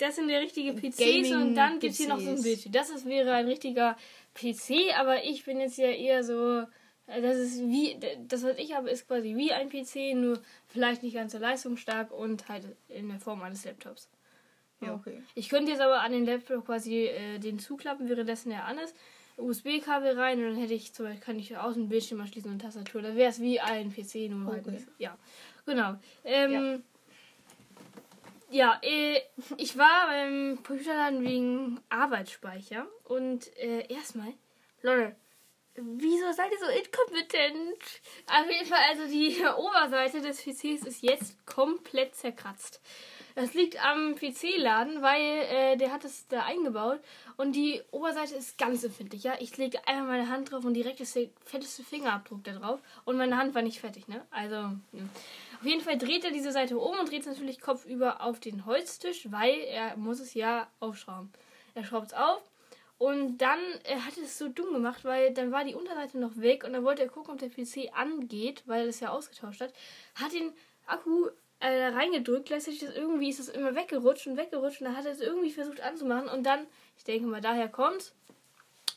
das 0.00 0.16
sind 0.16 0.28
ja 0.28 0.38
richtige 0.38 0.72
PCs 0.72 1.30
und 1.32 1.54
dann 1.54 1.78
gibt 1.80 1.92
es 1.92 1.98
hier 1.98 2.08
noch 2.08 2.18
so 2.20 2.30
ein. 2.30 2.42
Bildschirm. 2.42 2.72
Das 2.72 2.90
ist, 2.90 3.06
wäre 3.06 3.32
ein 3.34 3.46
richtiger 3.46 3.96
PC, 4.34 4.94
aber 4.96 5.22
ich 5.24 5.44
bin 5.44 5.60
jetzt 5.60 5.76
ja 5.78 5.90
eher 5.90 6.24
so. 6.24 6.64
Das 7.22 7.36
ist 7.36 7.58
wie. 7.60 7.98
Das, 8.28 8.42
was 8.42 8.56
ich 8.58 8.74
habe, 8.74 8.90
ist 8.90 9.08
quasi 9.08 9.34
wie 9.36 9.52
ein 9.52 9.68
PC, 9.68 10.14
nur 10.14 10.40
vielleicht 10.68 11.02
nicht 11.02 11.14
ganz 11.14 11.32
so 11.32 11.38
leistungsstark 11.38 12.12
und 12.12 12.48
halt 12.48 12.64
in 12.88 13.08
der 13.08 13.18
Form 13.18 13.42
eines 13.42 13.64
Laptops. 13.64 14.08
ja, 14.80 14.94
okay. 14.94 15.22
Ich 15.34 15.48
könnte 15.48 15.72
jetzt 15.72 15.80
aber 15.80 16.00
an 16.02 16.12
den 16.12 16.24
Laptop 16.24 16.66
quasi 16.66 17.06
äh, 17.06 17.38
den 17.38 17.58
zuklappen, 17.58 18.08
währenddessen 18.08 18.50
er 18.52 18.64
an 18.64 18.78
ist. 18.78 18.94
USB-Kabel 19.36 20.18
rein 20.18 20.38
und 20.38 20.50
dann 20.50 20.56
hätte 20.56 20.74
ich 20.74 20.92
zum 20.92 21.06
Beispiel 21.06 21.24
kann 21.24 21.38
ich 21.38 21.56
außen 21.56 21.88
Bildschirm 21.88 22.20
anschließen 22.20 22.50
und 22.50 22.60
Tastatur. 22.60 23.02
Dann 23.02 23.16
wäre 23.16 23.30
es 23.30 23.40
wie 23.40 23.58
ein 23.58 23.90
PC, 23.92 24.30
nur 24.30 24.52
halt 24.52 24.66
Okay. 24.66 24.72
nicht. 24.72 24.86
Ja, 24.98 25.16
genau. 25.64 25.94
Ähm, 26.24 26.82
ja, 28.50 28.78
äh, 28.82 29.20
ich 29.56 29.78
war 29.78 30.08
beim 30.08 30.58
Computerladen 30.62 31.22
wegen 31.24 31.80
Arbeitsspeicher 31.88 32.86
und 33.04 33.56
äh, 33.56 33.86
erstmal, 33.92 34.32
Leute, 34.82 35.14
wieso 35.82 36.32
seid 36.32 36.52
ihr 36.52 36.58
so 36.58 36.66
inkompetent? 36.66 37.82
Auf 38.26 38.50
jeden 38.50 38.66
Fall, 38.66 38.80
also 38.90 39.06
die 39.06 39.42
Oberseite 39.56 40.20
des 40.20 40.42
PCs 40.42 40.86
ist 40.86 41.02
jetzt 41.02 41.46
komplett 41.46 42.14
zerkratzt. 42.14 42.80
Das 43.34 43.54
liegt 43.54 43.82
am 43.84 44.16
PC-Laden, 44.16 45.02
weil 45.02 45.22
äh, 45.22 45.76
der 45.76 45.92
hat 45.92 46.04
es 46.04 46.26
da 46.28 46.44
eingebaut 46.44 47.00
und 47.36 47.52
die 47.52 47.80
Oberseite 47.90 48.34
ist 48.34 48.58
ganz 48.58 48.82
empfindlich. 48.84 49.22
Ja, 49.22 49.34
ich 49.38 49.56
lege 49.56 49.86
einmal 49.86 50.18
meine 50.18 50.28
Hand 50.28 50.50
drauf 50.50 50.64
und 50.64 50.74
direkt 50.74 51.00
ist 51.00 51.16
der 51.16 51.28
fetteste 51.44 51.82
Fingerabdruck 51.82 52.42
da 52.44 52.52
drauf 52.52 52.80
und 53.04 53.16
meine 53.16 53.36
Hand 53.36 53.54
war 53.54 53.62
nicht 53.62 53.80
fertig, 53.80 54.08
ne? 54.08 54.26
Also 54.30 54.54
ja. 54.56 55.04
auf 55.58 55.64
jeden 55.64 55.80
Fall 55.80 55.96
dreht 55.96 56.24
er 56.24 56.32
diese 56.32 56.52
Seite 56.52 56.76
um 56.78 56.98
und 56.98 57.10
dreht 57.10 57.20
es 57.20 57.26
natürlich 57.26 57.60
kopfüber 57.60 58.20
auf 58.20 58.40
den 58.40 58.66
Holztisch, 58.66 59.30
weil 59.30 59.58
er 59.60 59.96
muss 59.96 60.20
es 60.20 60.34
ja 60.34 60.68
aufschrauben. 60.80 61.32
Er 61.74 61.84
schraubt 61.84 62.08
es 62.08 62.14
auf 62.14 62.42
und 63.00 63.38
dann 63.38 63.58
äh, 63.84 63.96
hat 63.96 64.18
er 64.18 64.24
es 64.24 64.36
so 64.36 64.50
dumm 64.50 64.74
gemacht, 64.74 65.06
weil 65.06 65.32
dann 65.32 65.52
war 65.52 65.64
die 65.64 65.74
Unterseite 65.74 66.18
noch 66.18 66.36
weg 66.36 66.64
und 66.64 66.74
dann 66.74 66.84
wollte 66.84 67.00
er 67.00 67.08
gucken, 67.08 67.32
ob 67.32 67.38
der 67.38 67.48
PC 67.48 67.90
angeht, 67.94 68.62
weil 68.66 68.80
er 68.80 68.86
das 68.88 69.00
ja 69.00 69.08
ausgetauscht 69.08 69.62
hat. 69.62 69.72
Hat 70.16 70.34
den 70.34 70.52
Akku 70.86 71.30
äh, 71.60 71.86
reingedrückt, 71.86 72.48
gleichzeitig 72.48 72.80
das 72.80 72.94
irgendwie 72.94 73.30
ist 73.30 73.40
es 73.40 73.48
immer 73.48 73.74
weggerutscht 73.74 74.26
und 74.26 74.36
weggerutscht 74.36 74.82
und 74.82 74.84
dann 74.84 74.98
hat 74.98 75.06
er 75.06 75.12
es 75.12 75.22
irgendwie 75.22 75.50
versucht 75.50 75.80
anzumachen 75.80 76.28
und 76.28 76.44
dann, 76.44 76.66
ich 76.98 77.04
denke 77.04 77.26
mal, 77.26 77.40
daher 77.40 77.70
kommt's. 77.70 78.14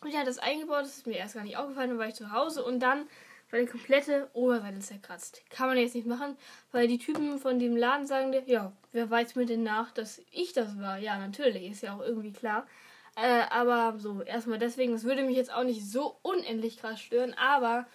Und 0.01 0.13
er 0.13 0.19
hat 0.19 0.27
das 0.27 0.37
eingebaut, 0.37 0.81
das 0.81 0.97
ist 0.97 1.07
mir 1.07 1.15
erst 1.15 1.35
gar 1.35 1.45
nicht 1.45 1.55
aufgefallen, 1.55 1.91
dann 1.91 1.99
war 1.99 2.09
ich 2.09 2.15
zu 2.15 2.33
Hause 2.33 2.65
und 2.65 2.81
dann 2.81 3.07
war 3.51 3.59
die 3.61 3.67
komplette 3.67 4.29
Oberseite 4.33 4.79
zerkratzt. 4.79 5.43
Kann 5.49 5.69
man 5.69 5.77
jetzt 5.77 5.95
nicht 5.95 6.07
machen, 6.07 6.35
weil 6.73 6.89
die 6.89 6.97
Typen 6.97 7.39
von 7.39 7.57
dem 7.57 7.77
Laden 7.77 8.05
sagen 8.05 8.33
dir, 8.33 8.43
ja, 8.47 8.73
wer 8.91 9.09
weiß 9.09 9.35
mir 9.35 9.45
denn 9.45 9.63
nach, 9.63 9.91
dass 9.91 10.21
ich 10.29 10.51
das 10.51 10.77
war? 10.77 10.97
Ja, 10.97 11.17
natürlich, 11.17 11.71
ist 11.71 11.83
ja 11.83 11.95
auch 11.95 12.01
irgendwie 12.01 12.33
klar. 12.33 12.67
Äh, 13.15 13.43
aber 13.49 13.99
so, 13.99 14.21
erstmal 14.23 14.57
deswegen, 14.57 14.93
das 14.93 15.03
würde 15.03 15.23
mich 15.23 15.37
jetzt 15.37 15.53
auch 15.53 15.63
nicht 15.63 15.85
so 15.85 16.17
unendlich 16.23 16.77
krass 16.77 16.99
stören, 16.99 17.33
aber 17.33 17.85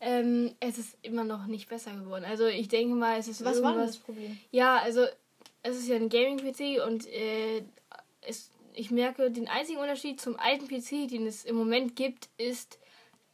ähm, 0.00 0.54
es 0.60 0.76
ist 0.76 0.98
immer 1.02 1.24
noch 1.24 1.46
nicht 1.46 1.68
besser 1.68 1.92
geworden. 1.94 2.24
Also 2.24 2.46
ich 2.46 2.68
denke 2.68 2.94
mal, 2.94 3.18
es 3.18 3.28
ist 3.28 3.44
Was 3.44 3.62
war 3.62 3.74
das 3.74 3.96
Problem? 3.96 4.38
Ja, 4.50 4.76
also 4.76 5.06
es 5.62 5.78
ist 5.78 5.88
ja 5.88 5.96
ein 5.96 6.10
Gaming-PC 6.10 6.84
und 6.86 7.06
äh, 7.06 7.62
es, 8.20 8.50
ich 8.74 8.90
merke, 8.90 9.30
den 9.30 9.48
einzigen 9.48 9.80
Unterschied 9.80 10.20
zum 10.20 10.38
alten 10.38 10.68
PC, 10.68 11.08
den 11.08 11.26
es 11.26 11.44
im 11.44 11.56
Moment 11.56 11.96
gibt, 11.96 12.28
ist, 12.36 12.78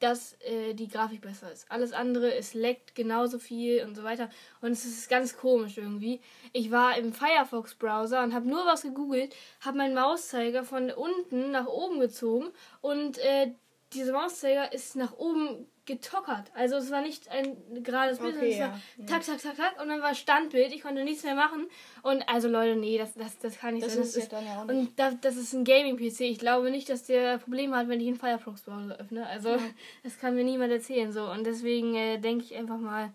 dass 0.03 0.37
äh, 0.41 0.75
die 0.75 0.89
Grafik 0.89 1.21
besser 1.21 1.53
ist. 1.53 1.71
Alles 1.71 1.93
andere, 1.93 2.35
es 2.35 2.55
leckt 2.55 2.95
genauso 2.95 3.39
viel 3.39 3.85
und 3.85 3.95
so 3.95 4.03
weiter. 4.03 4.29
Und 4.61 4.73
es 4.73 4.85
ist 4.85 5.09
ganz 5.09 5.37
komisch 5.37 5.79
irgendwie. 5.79 6.21
Ich 6.53 6.71
war 6.71 6.97
im 6.99 7.13
Firefox-Browser 7.13 8.23
und 8.23 8.35
habe 8.35 8.49
nur 8.49 8.67
was 8.67 8.83
gegoogelt, 8.83 9.35
habe 9.61 9.79
meinen 9.79 9.95
Mauszeiger 9.95 10.65
von 10.65 10.91
unten 10.91 11.53
nach 11.53 11.67
oben 11.67 12.01
gezogen 12.01 12.51
und 12.81 13.19
äh, 13.19 13.53
dieser 13.93 14.13
Mauszeiger 14.13 14.73
ist 14.73 14.97
nach 14.97 15.13
oben 15.19 15.67
getockert. 15.85 16.51
Also 16.55 16.77
es 16.77 16.91
war 16.91 17.03
nicht 17.03 17.29
ein 17.29 17.57
gerades 17.83 18.19
Bild, 18.19 18.37
Okay, 18.37 18.53
sondern 18.53 18.75
es 18.77 18.99
war 18.99 19.07
ja. 19.07 19.07
tak, 19.07 19.27
tak, 19.27 19.43
tak, 19.43 19.57
tak 19.57 19.83
und 19.83 19.89
dann 19.89 20.01
war 20.01 20.15
Standbild. 20.15 20.73
Ich 20.73 20.83
konnte 20.83 21.03
nichts 21.03 21.25
mehr 21.25 21.35
machen. 21.35 21.67
Und 22.03 22.29
also 22.29 22.49
Leute, 22.49 22.77
nee, 22.77 22.99
das, 22.99 23.15
das, 23.15 23.39
das 23.39 23.59
kann 23.59 23.75
nicht 23.75 23.85
Das 23.87 23.95
sein. 23.95 24.03
ist 24.05 24.17
ja 24.17 24.27
dann 24.27 24.47
ja 24.47 24.61
auch 24.61 24.65
nicht. 24.65 24.75
und 24.79 24.99
das, 24.99 25.21
das 25.21 25.37
ist 25.37 25.53
ein 25.53 25.65
Gaming-PC. 25.65 26.21
Ich 26.21 26.39
glaube 26.39 26.71
nicht, 26.71 26.89
dass 26.89 27.05
der 27.05 27.39
Probleme 27.39 27.77
hat, 27.77 27.89
wenn 27.89 28.01
ich 28.01 28.07
einen 28.07 28.17
Firefox-Browser 28.17 28.97
öffne. 28.99 29.27
Also 29.27 29.57
das 30.05 30.19
kann 30.19 30.35
mir 30.37 30.45
niemand 30.45 30.73
erzählen. 30.73 31.13
so 31.13 31.25
Und 31.31 31.45
deswegen 31.45 31.95
äh, 31.97 32.19
denke 32.19 32.45
ich 32.45 32.55
einfach 32.55 32.79
mal, 32.79 33.11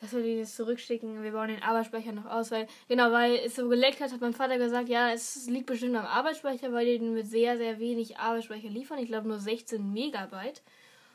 dass 0.00 0.12
wir 0.12 0.22
die 0.22 0.38
jetzt 0.38 0.56
zurückschicken. 0.56 1.22
Wir 1.22 1.32
bauen 1.32 1.48
den 1.48 1.62
Arbeitsspeicher 1.62 2.12
noch 2.12 2.26
aus, 2.26 2.50
weil, 2.50 2.66
genau, 2.88 3.10
weil 3.12 3.34
es 3.44 3.56
so 3.56 3.68
geleckt 3.68 4.00
hat, 4.00 4.12
hat 4.12 4.20
mein 4.20 4.32
Vater 4.34 4.58
gesagt, 4.58 4.88
ja, 4.88 5.10
es 5.12 5.46
liegt 5.48 5.66
bestimmt 5.66 5.96
am 5.96 6.06
Arbeitsspeicher, 6.06 6.72
weil 6.72 6.86
die 6.86 6.98
den 6.98 7.14
mit 7.14 7.26
sehr, 7.28 7.56
sehr 7.58 7.78
wenig 7.80 8.16
Arbeitsspeicher 8.18 8.68
liefern. 8.68 8.98
Ich 8.98 9.06
glaube 9.08 9.26
nur 9.28 9.38
16 9.38 9.92
Megabyte. 9.92 10.62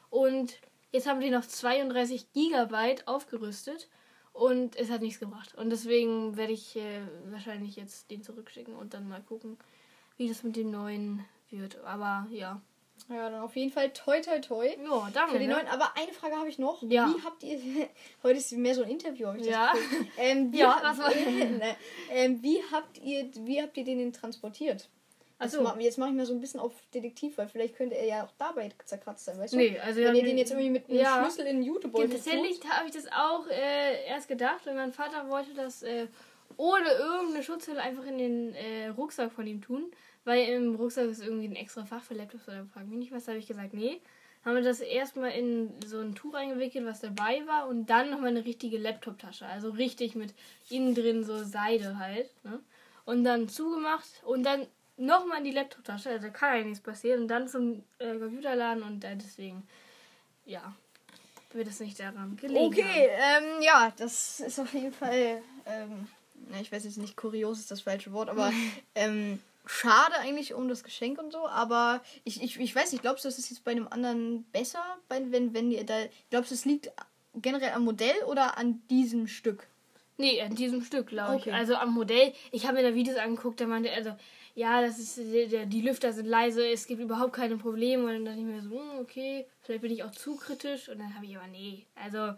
Und 0.09 0.57
jetzt 0.93 1.07
haben 1.07 1.19
die 1.19 1.29
noch 1.29 1.45
32 1.45 2.31
Gigabyte 2.31 3.05
aufgerüstet 3.07 3.89
und 4.31 4.75
es 4.77 4.89
hat 4.89 5.01
nichts 5.01 5.19
gebracht. 5.19 5.53
Und 5.55 5.69
deswegen 5.69 6.37
werde 6.37 6.53
ich 6.53 6.75
äh, 6.77 7.01
wahrscheinlich 7.25 7.75
jetzt 7.75 8.09
den 8.09 8.23
zurückschicken 8.23 8.75
und 8.75 8.93
dann 8.93 9.09
mal 9.09 9.21
gucken, 9.21 9.57
wie 10.17 10.29
das 10.29 10.43
mit 10.43 10.55
dem 10.55 10.71
neuen 10.71 11.25
wird. 11.49 11.83
Aber 11.83 12.27
ja. 12.31 12.61
Ja, 13.09 13.29
dann 13.29 13.41
auf 13.41 13.55
jeden 13.55 13.71
Fall 13.71 13.91
toi 13.91 14.21
toi 14.21 14.39
toi. 14.39 14.65
Ja, 14.67 15.09
danke. 15.13 15.33
Für 15.33 15.39
die 15.39 15.47
ne? 15.47 15.53
neuen, 15.55 15.67
aber 15.67 15.91
eine 15.97 16.13
Frage 16.13 16.35
habe 16.35 16.47
ich 16.47 16.57
noch. 16.59 16.81
Ja. 16.83 17.07
Wie 17.09 17.21
habt 17.23 17.43
ihr. 17.43 17.59
Heute 18.23 18.37
ist 18.37 18.51
mehr 18.53 18.75
so 18.75 18.83
ein 18.83 18.89
Interview, 18.89 19.27
habe 19.27 19.39
ich 19.39 19.47
Ja. 19.47 19.73
das. 19.73 19.81
Ähm, 20.17 20.53
Ja, 20.53 20.79
was 20.81 20.99
war- 20.99 21.09
ne, 21.15 21.75
ähm, 22.11 22.41
wie 22.43 22.59
habt 22.71 22.99
ihr 22.99 23.29
wie 23.45 23.61
habt 23.61 23.75
ihr 23.77 23.83
den 23.83 23.97
denn 23.97 24.13
transportiert? 24.13 24.89
Ach 25.39 25.45
Jetzt 25.45 25.61
ma- 25.61 25.75
Jetzt 25.79 25.97
mache 25.97 26.09
ich 26.09 26.15
mal 26.15 26.25
so 26.25 26.33
ein 26.33 26.39
bisschen 26.39 26.59
auf 26.59 26.73
Detektiv, 26.93 27.37
weil 27.37 27.47
vielleicht 27.47 27.75
könnte 27.75 27.95
er 27.97 28.05
ja 28.05 28.23
auch 28.23 28.31
dabei 28.37 28.69
zerkratzt 28.85 29.25
sein, 29.25 29.37
weißt 29.39 29.53
du? 29.53 29.57
Nee, 29.57 29.77
also 29.79 30.01
Wenn 30.01 30.15
ihr 30.15 30.23
den 30.23 30.37
jetzt 30.37 30.51
irgendwie 30.51 30.69
mit 30.69 30.89
einem 30.89 30.99
ja. 30.99 31.21
Schlüssel 31.21 31.45
in 31.47 31.57
den 31.57 31.63
YouTube-Beutel 31.63 32.09
Tatsächlich 32.11 32.59
tut. 32.59 32.71
habe 32.71 32.87
ich 32.87 32.93
das 32.93 33.07
auch 33.11 33.47
äh, 33.47 34.05
erst 34.07 34.27
gedacht, 34.27 34.65
weil 34.65 34.75
mein 34.75 34.93
Vater 34.93 35.27
wollte 35.29 35.53
das 35.53 35.83
äh, 35.83 36.07
ohne 36.57 36.87
irgendeine 36.91 37.43
Schutzhülle 37.43 37.81
einfach 37.81 38.05
in 38.05 38.17
den 38.17 38.53
äh, 38.55 38.87
Rucksack 38.89 39.31
von 39.31 39.47
ihm 39.47 39.61
tun, 39.61 39.91
weil 40.23 40.47
im 40.49 40.75
Rucksack 40.75 41.09
ist 41.09 41.23
irgendwie 41.23 41.47
ein 41.47 41.55
extra 41.55 41.83
Fach 41.83 42.03
für 42.03 42.13
Laptops 42.13 42.47
oder 42.47 42.65
frag 42.73 42.85
mich 42.87 42.99
nicht 42.99 43.11
was. 43.11 43.27
Habe 43.27 43.37
ich 43.39 43.47
gesagt, 43.47 43.73
nee. 43.73 43.99
Haben 44.45 44.55
wir 44.55 44.61
das 44.61 44.81
erstmal 44.81 45.31
in 45.31 45.71
so 45.85 45.99
ein 45.99 46.15
Tuch 46.15 46.33
eingewickelt, 46.33 46.85
was 46.85 46.99
dabei 46.99 47.41
war, 47.47 47.67
und 47.69 47.89
dann 47.89 48.09
nochmal 48.09 48.27
eine 48.31 48.43
richtige 48.43 48.77
Laptop-Tasche. 48.77 49.45
Also 49.45 49.69
richtig 49.69 50.15
mit 50.15 50.33
innen 50.69 50.93
drin 50.95 51.23
so 51.23 51.43
Seide 51.45 51.97
halt. 51.97 52.29
Ne? 52.43 52.59
Und 53.05 53.23
dann 53.23 53.47
zugemacht 53.47 54.05
und 54.25 54.43
dann 54.43 54.67
nochmal 54.97 55.39
in 55.39 55.45
die 55.45 55.51
Laptop-Tasche. 55.51 56.09
Also 56.09 56.27
da 56.27 56.33
kann 56.33 56.57
ja 56.57 56.63
nichts 56.63 56.81
passieren. 56.83 57.23
Und 57.23 57.27
dann 57.27 57.47
zum 57.47 57.83
äh, 57.99 58.17
Computerladen 58.17 58.83
und 58.83 59.03
äh, 59.03 59.15
deswegen, 59.15 59.67
ja, 60.45 60.73
wird 61.51 61.67
es 61.67 61.79
nicht 61.79 61.99
daran 61.99 62.35
gelegen. 62.37 62.65
Okay, 62.65 63.09
ähm, 63.11 63.61
ja, 63.61 63.93
das 63.97 64.39
ist 64.39 64.59
auf 64.59 64.73
jeden 64.73 64.93
Fall, 64.93 65.41
ähm, 65.65 66.07
na, 66.49 66.59
ich 66.59 66.71
weiß 66.71 66.83
jetzt 66.83 66.97
nicht, 66.97 67.15
kurios 67.15 67.59
ist 67.59 67.71
das 67.71 67.81
falsche 67.81 68.11
Wort, 68.11 68.29
aber 68.29 68.51
ähm, 68.95 69.39
schade 69.65 70.15
eigentlich 70.19 70.53
um 70.53 70.67
das 70.67 70.83
Geschenk 70.83 71.19
und 71.19 71.31
so, 71.31 71.47
aber 71.47 72.01
ich, 72.23 72.41
ich, 72.41 72.59
ich 72.59 72.75
weiß 72.75 72.91
nicht, 72.91 73.01
glaubst 73.01 73.23
du, 73.23 73.29
das 73.29 73.37
ist 73.37 73.49
jetzt 73.49 73.63
bei 73.63 73.71
einem 73.71 73.87
anderen 73.87 74.43
besser, 74.51 74.83
wenn, 75.09 75.53
wenn 75.53 75.71
ihr 75.71 75.85
da, 75.85 75.95
glaubst 76.31 76.51
du, 76.51 76.55
es 76.55 76.65
liegt 76.65 76.91
generell 77.35 77.71
am 77.71 77.83
Modell 77.83 78.15
oder 78.27 78.57
an 78.57 78.81
diesem 78.89 79.27
Stück? 79.27 79.67
Nee, 80.17 80.41
an 80.41 80.55
diesem 80.55 80.83
Stück, 80.83 81.07
glaube 81.07 81.35
Okay. 81.35 81.49
ich. 81.49 81.55
Also 81.55 81.75
am 81.75 81.93
Modell. 81.93 82.33
Ich 82.51 82.65
habe 82.67 82.75
mir 82.77 82.83
da 82.83 82.93
Videos 82.95 83.17
angeguckt, 83.17 83.59
da 83.59 83.65
meinte 83.65 83.89
er 83.89 84.03
so, 84.03 84.15
ja, 84.55 84.81
das 84.81 84.99
ist, 84.99 85.17
der, 85.17 85.47
der, 85.47 85.65
die 85.65 85.81
Lüfter 85.81 86.13
sind 86.13 86.25
leise, 86.27 86.65
es 86.67 86.85
gibt 86.85 87.01
überhaupt 87.01 87.33
keine 87.33 87.57
Probleme. 87.57 88.03
Und 88.03 88.13
dann 88.13 88.25
dachte 88.25 88.39
ich 88.39 88.45
mir 88.45 88.61
so, 88.61 88.69
hm, 88.71 88.99
okay, 89.01 89.47
vielleicht 89.61 89.81
bin 89.81 89.91
ich 89.91 90.03
auch 90.03 90.11
zu 90.11 90.35
kritisch. 90.35 90.89
Und 90.89 90.99
dann 90.99 91.15
habe 91.15 91.25
ich 91.25 91.35
aber, 91.37 91.47
nee, 91.47 91.85
also, 91.95 92.33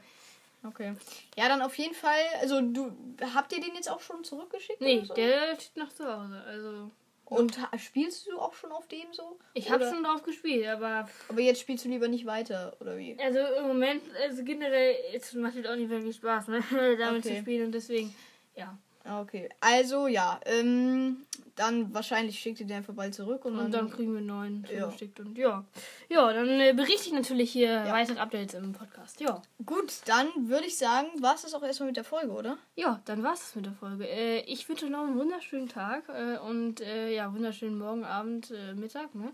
Okay. 0.67 0.95
Ja, 1.37 1.47
dann 1.47 1.61
auf 1.61 1.77
jeden 1.77 1.93
Fall, 1.93 2.19
also 2.41 2.59
du, 2.59 2.91
habt 3.35 3.53
ihr 3.53 3.61
den 3.61 3.75
jetzt 3.75 3.89
auch 3.89 3.99
schon 4.01 4.23
zurückgeschickt? 4.23 4.81
nee, 4.81 5.03
so? 5.05 5.13
der 5.13 5.55
steht 5.59 5.77
noch 5.77 5.93
zu 5.93 6.05
Hause. 6.05 6.41
Also, 6.47 6.91
Und 7.25 7.57
spielst 7.77 8.25
du 8.27 8.39
auch 8.39 8.53
schon 8.55 8.71
auf 8.71 8.87
dem 8.87 9.13
so? 9.13 9.37
ich 9.53 9.69
habe 9.69 9.87
schon 9.87 10.03
drauf 10.03 10.23
gespielt, 10.23 10.65
aber, 10.67 11.07
Aber 11.29 11.41
jetzt 11.41 11.61
spielst 11.61 11.85
du 11.85 11.89
lieber 11.89 12.07
nicht 12.07 12.25
weiter, 12.25 12.75
oder 12.79 12.97
wie? 12.97 13.15
also 13.19 13.39
im 13.59 13.67
Moment, 13.67 14.01
also 14.23 14.43
generell, 14.43 14.95
es 15.13 15.33
macht 15.33 15.55
halt 15.55 15.67
auch 15.67 15.75
nicht 15.75 15.89
wirklich 15.89 16.15
Spaß, 16.15 16.47
ne, 16.47 16.63
damit 16.97 17.23
Okay. 17.25 17.35
zu 17.35 17.41
spielen. 17.41 17.67
Und 17.67 17.71
deswegen, 17.73 18.15
ja. 18.55 18.75
Ah, 19.05 19.21
Okay, 19.21 19.49
also 19.59 20.07
ja, 20.07 20.39
ähm, 20.45 21.25
dann 21.55 21.93
wahrscheinlich 21.93 22.39
schickt 22.39 22.59
ihr 22.59 22.65
den 22.65 22.77
einfach 22.77 22.93
bald 22.93 23.13
zurück 23.13 23.45
und, 23.45 23.57
Und 23.57 23.71
dann 23.71 23.89
kriegen 23.89 24.11
wir 24.11 24.17
einen 24.17 24.27
neuen 24.27 24.67
Ja. 24.73 24.85
Und 24.87 25.37
ja, 25.37 25.63
ja, 26.09 26.33
dann 26.33 26.59
äh, 26.59 26.73
berichte 26.73 27.07
ich 27.07 27.13
natürlich 27.13 27.51
hier 27.51 27.85
weitere 27.87 28.19
Updates 28.19 28.55
im 28.55 28.73
Podcast. 28.73 29.21
Ja. 29.21 29.41
gut, 29.65 29.93
dann 30.05 30.27
würde 30.49 30.65
ich 30.65 30.77
sagen, 30.77 31.07
war 31.21 31.35
es 31.35 31.43
das 31.43 31.53
auch 31.53 31.63
erstmal 31.63 31.87
mit 31.87 31.97
der 31.97 32.03
Folge, 32.03 32.31
oder? 32.31 32.57
Ja, 32.75 32.99
dann 33.05 33.23
war's 33.23 33.49
es 33.49 33.55
mit 33.55 33.65
der 33.67 33.73
Folge. 33.73 34.07
Äh, 34.07 34.39
ich 34.41 34.67
wünsche 34.67 34.89
noch 34.89 35.03
einen 35.03 35.17
wunderschönen 35.17 35.69
Tag 35.69 36.09
äh, 36.09 36.37
und 36.39 36.81
äh, 36.81 37.13
ja, 37.13 37.31
wunderschönen 37.33 37.77
Morgen, 37.77 38.03
Abend, 38.03 38.51
äh, 38.51 38.73
Mittag, 38.73 39.13
ne? 39.15 39.31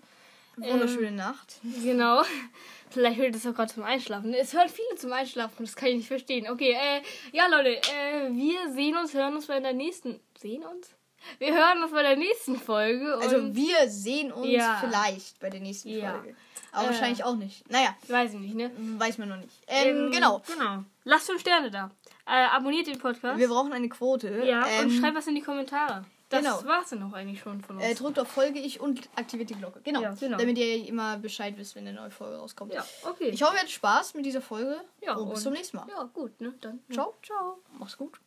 Wunderschöne 0.69 1.11
Nacht. 1.11 1.55
Genau. 1.83 2.23
Vielleicht 2.89 3.17
hört 3.19 3.35
es 3.35 3.47
auch 3.47 3.53
gerade 3.53 3.73
zum 3.73 3.83
Einschlafen. 3.83 4.33
Es 4.33 4.53
hören 4.53 4.67
viele 4.67 4.97
zum 4.97 5.13
Einschlafen, 5.13 5.63
das 5.65 5.75
kann 5.77 5.87
ich 5.89 5.95
nicht 5.95 6.07
verstehen. 6.07 6.49
Okay, 6.49 6.71
äh, 6.73 7.01
ja 7.31 7.47
Leute, 7.47 7.69
äh, 7.77 8.29
wir 8.31 8.73
sehen 8.73 8.97
uns, 8.97 9.13
hören 9.13 9.33
uns 9.35 9.47
bei 9.47 9.59
der 9.61 9.71
nächsten. 9.73 10.19
Sehen 10.37 10.63
uns? 10.63 10.89
Wir 11.39 11.53
hören 11.53 11.81
uns 11.83 11.91
bei 11.93 12.01
der 12.01 12.17
nächsten 12.17 12.57
Folge. 12.57 13.17
Also 13.21 13.55
wir 13.55 13.87
sehen 13.87 14.31
uns 14.33 14.47
Ja. 14.47 14.77
vielleicht 14.81 15.39
bei 15.39 15.49
der 15.49 15.61
nächsten 15.61 15.87
Ja. 15.89 16.11
Folge. 16.15 16.35
Aber 16.73 16.83
Äh. 16.85 16.87
wahrscheinlich 16.87 17.23
auch 17.23 17.35
nicht. 17.35 17.69
Naja, 17.71 17.95
weiß 18.07 18.33
ich 18.33 18.39
nicht, 18.39 18.55
ne? 18.55 18.71
weiß 18.97 19.17
man 19.19 19.29
noch 19.29 19.37
nicht. 19.37 19.53
Ähm, 19.67 20.11
genau. 20.11 20.41
Genau. 20.47 20.83
Lasst 21.05 21.27
fünf 21.27 21.39
Sterne 21.41 21.71
da. 21.71 21.91
Äh, 22.25 22.45
abonniert 22.47 22.87
den 22.87 22.97
Podcast. 22.99 23.37
Wir 23.39 23.47
brauchen 23.47 23.71
eine 23.71 23.87
Quote. 23.87 24.43
ja, 24.45 24.65
ähm, 24.67 24.85
und 24.87 24.91
schreibt 24.99 25.15
was 25.15 25.27
in 25.27 25.35
die 25.35 25.41
Kommentare. 25.41 26.03
Das 26.31 26.41
genau. 26.43 26.65
war's 26.65 26.89
dann 26.89 27.03
auch 27.03 27.13
eigentlich 27.13 27.41
schon 27.41 27.61
von 27.61 27.75
uns. 27.75 27.85
äh, 27.85 27.93
drückt 27.93 28.17
auf 28.17 28.27
Folge 28.27 28.59
ich 28.59 28.79
und 28.79 29.09
aktiviert 29.15 29.49
die 29.49 29.55
Glocke. 29.55 29.81
Genau. 29.83 30.01
Ja, 30.01 30.13
genau. 30.13 30.37
Damit 30.37 30.57
ihr 30.57 30.87
immer 30.87 31.17
Bescheid 31.17 31.57
wisst, 31.57 31.75
wenn 31.75 31.85
eine 31.87 31.99
neue 31.99 32.11
Folge 32.11 32.37
rauskommt. 32.37 32.73
ja, 32.73 32.85
okay. 33.03 33.29
Ich 33.29 33.43
hoffe, 33.43 33.53
ihr 33.53 33.59
hattet 33.59 33.71
Spaß 33.71 34.13
mit 34.13 34.25
dieser 34.25 34.41
Folge. 34.41 34.81
Ja, 35.01 35.15
und 35.15 35.29
bis 35.29 35.39
und- 35.39 35.43
zum 35.43 35.53
nächsten 35.53 35.77
Mal. 35.77 35.87
ja, 35.89 36.03
gut, 36.13 36.39
ne? 36.39 36.53
Dann. 36.61 36.79
Ciao. 36.91 37.13
Ciao. 37.21 37.59
Mach's 37.77 37.97
gut. 37.97 38.19